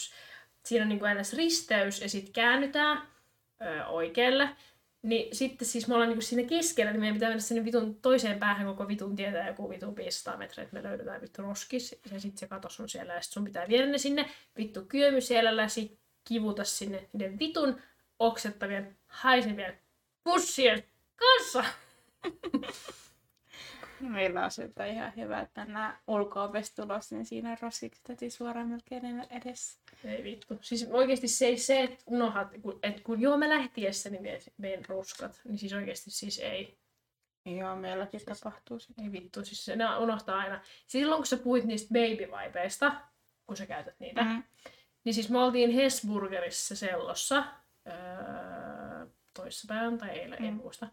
siinä 0.63 0.83
on 0.83 0.89
niinku 0.89 1.05
ns 1.19 1.33
risteys 1.33 2.01
ja 2.01 2.09
sitten 2.09 2.33
käännytään 2.33 3.07
ö, 3.61 3.85
oikealle. 3.85 4.49
Niin 5.05 5.35
sitten 5.35 5.67
siis 5.67 5.87
me 5.87 5.93
ollaan 5.93 6.09
niinku 6.09 6.21
siinä 6.21 6.49
keskellä, 6.49 6.91
niin 6.91 6.99
meidän 6.99 7.15
pitää 7.15 7.29
mennä 7.29 7.41
sinne 7.41 7.65
vitun 7.65 7.95
toiseen 7.95 8.39
päähän 8.39 8.67
koko 8.67 8.87
vitun 8.87 9.15
tietää 9.15 9.47
joku 9.47 9.69
vitun 9.69 9.95
500 9.95 10.37
metriä, 10.37 10.63
että 10.63 10.75
me 10.75 10.83
löydetään 10.83 11.21
vittu 11.21 11.41
roskis. 11.41 11.95
Ja 12.11 12.19
sitten 12.19 12.37
se 12.37 12.47
katos 12.47 12.79
on 12.79 12.89
siellä 12.89 13.13
ja 13.13 13.21
sit 13.21 13.33
sun 13.33 13.43
pitää 13.43 13.67
viedä 13.67 13.85
ne 13.85 13.97
sinne 13.97 14.29
vittu 14.57 14.85
kyömysielellä 14.85 15.61
ja 15.61 15.69
sit 15.69 15.99
kivuta 16.23 16.63
sinne 16.63 17.09
niiden 17.13 17.39
vitun 17.39 17.81
oksettavien, 18.19 18.97
haisevien 19.07 19.79
pussien 20.23 20.83
kanssa. 21.15 21.65
Meillä 23.99 24.45
on 24.45 24.51
siltä 24.51 24.85
ihan 24.85 25.13
hyvä, 25.15 25.39
että 25.39 25.65
nämä 25.65 25.97
ulko 26.07 26.39
tulossa, 26.75 27.15
niin 27.15 27.25
siinä 27.25 27.57
roskikset 27.61 28.09
heti 28.09 28.29
suoraan 28.29 28.67
melkein 28.67 29.25
edessä. 29.29 29.79
Ei 30.05 30.23
vittu. 30.23 30.57
Siis 30.61 30.87
oikeasti 30.91 31.27
se 31.27 31.45
ei 31.45 31.57
se, 31.57 31.83
että 31.83 32.03
unohat, 32.07 32.47
kun, 32.61 32.79
että 32.83 33.01
kun 33.03 33.21
joo 33.21 33.37
mä 33.37 33.49
lähtiessä, 33.49 34.09
niin 34.09 34.23
vein 34.61 34.85
roskat, 34.89 35.41
niin 35.43 35.57
siis 35.57 35.73
oikeasti 35.73 36.11
siis 36.11 36.39
ei. 36.39 36.77
Joo, 37.45 37.75
meilläkin 37.75 38.19
siis, 38.19 38.39
tapahtuu 38.39 38.79
se. 38.79 38.93
Ei 39.03 39.11
vittu, 39.11 39.45
siis 39.45 39.65
se, 39.65 39.75
ne 39.75 39.97
unohtaa 39.97 40.39
aina. 40.39 40.61
Silloin 40.87 41.19
kun 41.19 41.25
sä 41.25 41.37
puhuit 41.37 41.63
niistä 41.63 41.93
baby 41.93 42.31
kun 43.47 43.57
sä 43.57 43.65
käytät 43.65 43.99
niitä, 43.99 44.23
mm. 44.23 44.43
niin 45.03 45.13
siis 45.13 45.29
me 45.29 45.39
oltiin 45.39 45.71
Hesburgerissa 45.71 46.75
sellossa, 46.75 47.43
öö, 47.87 48.64
toissapäivän 49.35 49.97
tai 49.97 50.09
eilen, 50.09 50.39
mm. 50.39 50.45
en 50.45 50.53
muista. 50.53 50.87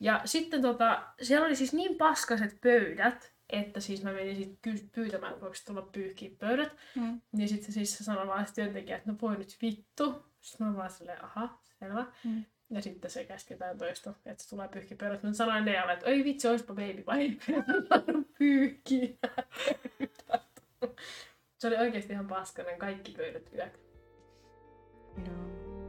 Ja 0.00 0.20
sitten 0.24 0.62
tota, 0.62 1.02
siellä 1.22 1.46
oli 1.46 1.56
siis 1.56 1.72
niin 1.72 1.96
paskaset 1.96 2.60
pöydät, 2.60 3.32
että 3.50 3.80
siis 3.80 4.02
mä 4.02 4.12
menin 4.12 4.36
sitten 4.36 4.80
pyytämään, 4.92 5.32
että 5.32 5.42
voiko 5.42 5.56
tulla 5.66 5.82
pyyhkiä 5.82 6.30
pöydät. 6.38 6.76
Mm. 6.94 7.20
Niin 7.32 7.48
sitten 7.48 7.66
se 7.66 7.72
siis 7.72 7.98
sanoi 7.98 8.26
vaan 8.26 8.46
se 8.46 8.54
työntekijä, 8.54 8.96
että 8.96 9.12
no 9.12 9.18
voi 9.22 9.36
nyt 9.36 9.56
vittu. 9.62 10.24
Sitten 10.40 10.66
mä 10.66 10.76
vaan 10.76 10.90
silleen, 10.90 11.24
aha, 11.24 11.60
selvä. 11.78 12.06
Mm. 12.24 12.44
Ja 12.70 12.82
sitten 12.82 13.10
se 13.10 13.24
käsketään 13.24 13.78
toista, 13.78 14.14
että 14.26 14.42
se 14.42 14.50
tulee 14.50 14.68
pyyhkiä 14.68 14.96
pöydät. 14.96 15.22
Mä 15.22 15.32
sanoin 15.32 15.64
Nealle, 15.64 15.92
että 15.92 16.06
oi 16.06 16.24
vitsi, 16.24 16.48
oispa 16.48 16.74
baby 16.74 17.04
vai 17.06 17.36
pyyhkiä 18.38 19.08
Se 21.58 21.66
oli 21.66 21.76
oikeasti 21.76 22.12
ihan 22.12 22.26
paskanen 22.26 22.78
kaikki 22.78 23.12
pöydät 23.12 23.52
yötä. 23.54 23.78
No. 25.16 25.79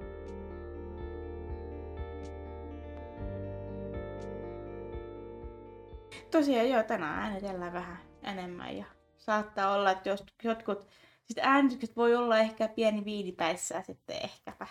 Tosiaan 6.32 6.70
joo, 6.70 6.84
tänään 6.84 7.20
äänitellään 7.20 7.74
vähän 7.74 7.98
enemmän 8.24 8.78
ja 8.78 8.86
saattaa 9.18 9.74
olla, 9.74 9.92
että 9.92 10.10
jos 10.10 10.26
jotkut, 10.44 10.90
siis 11.24 11.40
äänitykset 11.42 11.96
voi 11.98 12.16
olla 12.16 12.38
ehkä 12.38 12.68
pieni 12.68 13.06
viinipäissä 13.06 13.82
sitten 13.82 14.18
ehkäpä. 14.24 14.68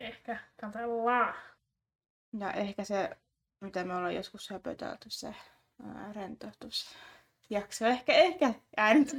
Ehkä, 0.00 0.38
katsellaan. 0.60 1.34
Ja 2.38 2.52
ehkä 2.52 2.84
se, 2.84 3.16
mitä 3.60 3.84
me 3.84 3.94
ollaan 3.94 4.14
joskus 4.14 4.50
höpötelty, 4.50 5.10
se 5.10 5.34
rentoutus 6.12 6.96
jakso, 7.50 7.86
ehkä, 7.86 8.12
ehkä 8.12 8.54
äänit 8.76 9.12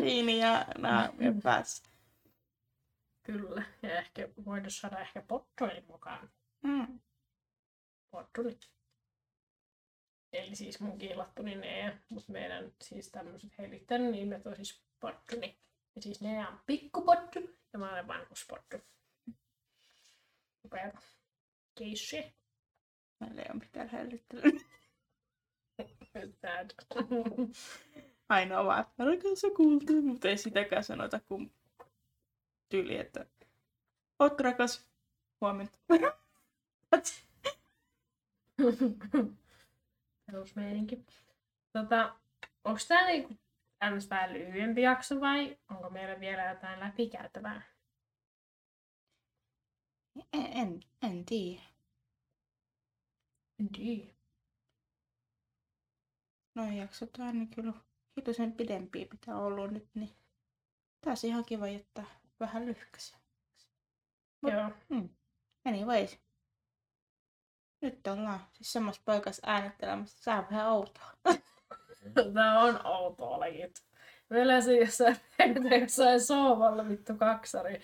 viini 0.00 0.38
ja 0.38 0.66
naamien 0.78 1.42
päässä. 1.42 1.84
Kyllä, 3.22 3.62
ja 3.82 3.98
ehkä 3.98 4.28
voidaan 4.44 4.70
saada 4.70 4.98
ehkä 4.98 5.22
pottoin 5.22 5.84
mukaan. 5.86 6.30
Mm. 6.62 7.00
Pottunit. 8.10 8.70
Eli 10.32 10.56
siis 10.56 10.80
mun 10.80 10.98
kiilattu, 10.98 11.42
niin 11.42 11.60
ne, 11.60 11.98
mutta 12.08 12.32
meidän 12.32 12.72
siis 12.82 13.10
tämmöiset 13.10 13.58
helittänyt 13.58 14.10
nimet 14.10 14.46
on 14.46 14.56
siis 14.56 14.82
pottuni. 15.00 15.58
Ja 15.96 16.02
siis 16.02 16.20
ne 16.20 16.48
on 16.48 16.60
pikkupottu 16.66 17.38
ja 17.72 17.78
mä 17.78 17.92
olen 17.92 18.08
vanhuspottu. 18.08 18.76
Upea 20.64 20.92
keissi. 21.78 22.34
Meillä 23.20 23.42
ei 23.42 23.48
ole 23.52 23.60
mitään 23.60 23.88
hellittelyä. 23.88 24.60
Ainoa 28.28 28.64
vaan, 28.64 28.80
että 28.80 29.04
rakas 29.04 29.42
kuultu, 29.56 30.02
mutta 30.02 30.28
ei 30.28 30.38
sitäkään 30.38 30.84
sanota 30.84 31.20
kun 31.20 31.52
tyyli, 32.68 32.96
että 32.96 33.26
oot 34.18 34.40
rakas, 34.40 34.86
huomenta 35.40 35.78
perusmeininki. 40.32 41.06
Tota, 41.72 42.16
onko 42.64 42.80
tämä 42.88 43.06
niinku 43.06 43.34
ns. 43.90 44.10
vähän 44.10 44.32
lyhyempi 44.32 44.82
jakso 44.82 45.20
vai 45.20 45.58
onko 45.70 45.90
meillä 45.90 46.20
vielä 46.20 46.48
jotain 46.48 46.80
läpikäytävää? 46.80 47.62
En, 50.32 50.46
en, 50.52 50.80
en 51.02 51.24
tiedä. 51.24 51.62
En 53.60 53.68
tiedä. 53.68 54.12
No 56.54 56.72
jaksot 56.72 57.16
on 57.18 57.38
niin 57.38 57.50
kyllä 57.50 57.72
hitusen 58.16 58.52
pidempiä 58.52 59.06
pitää 59.10 59.36
olla 59.36 59.66
nyt, 59.66 59.88
niin 59.94 60.10
taas 61.00 61.24
ihan 61.24 61.44
kiva 61.44 61.68
jättää 61.68 62.06
vähän 62.40 62.66
lyhkäisiä. 62.66 63.18
Joo. 64.42 64.70
Hmm. 64.88 65.08
Anyways 65.64 66.21
nyt 67.82 68.06
ollaan 68.06 68.40
siis 68.52 68.72
semmoista 68.72 69.02
paikassa 69.04 69.42
äänittelemässä. 69.46 70.24
Tää 70.24 70.38
on 70.38 70.46
vähän 70.50 70.66
outoa. 70.66 71.12
Tää 72.34 72.60
on 72.60 72.86
outoa 72.86 73.40
legit. 73.40 73.82
Meillä 74.30 74.60
se 74.60 74.76
jossain, 74.76 75.16
jossain 75.80 76.20
sohvalla 76.20 76.88
vittu 76.88 77.14
kaksari 77.14 77.80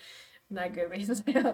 näkyvissä 0.49 1.13
ja 1.33 1.53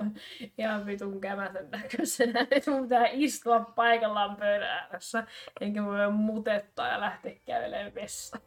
ihan 0.57 0.85
vitun 0.85 1.21
kämätön 1.21 1.71
näköisenä. 1.71 2.47
Nyt 2.51 2.67
mun 2.67 2.81
pitää 2.81 3.07
istua 3.11 3.59
paikallaan 3.59 4.35
pöydän 4.35 4.69
ääressä, 4.69 5.23
enkä 5.61 5.85
voi 5.85 6.11
mutettaa 6.11 6.87
ja 6.87 6.99
lähteä 6.99 7.35
kävelemään 7.45 7.95
vessaan. 7.95 8.43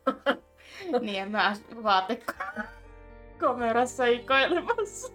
niin, 1.01 1.15
ja 1.15 1.27
mä 1.27 1.57
kamerassa 3.39 4.05
ikoilemassa. 4.05 5.13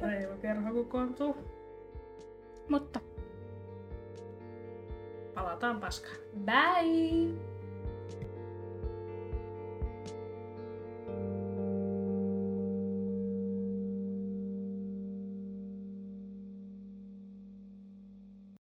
Päivä 0.00 0.36
kerho 0.42 0.74
kokoontuu. 0.74 1.59
Mutta 2.70 3.00
palataan 5.34 5.80
paskaan. 5.80 6.16
Bye! 6.44 7.49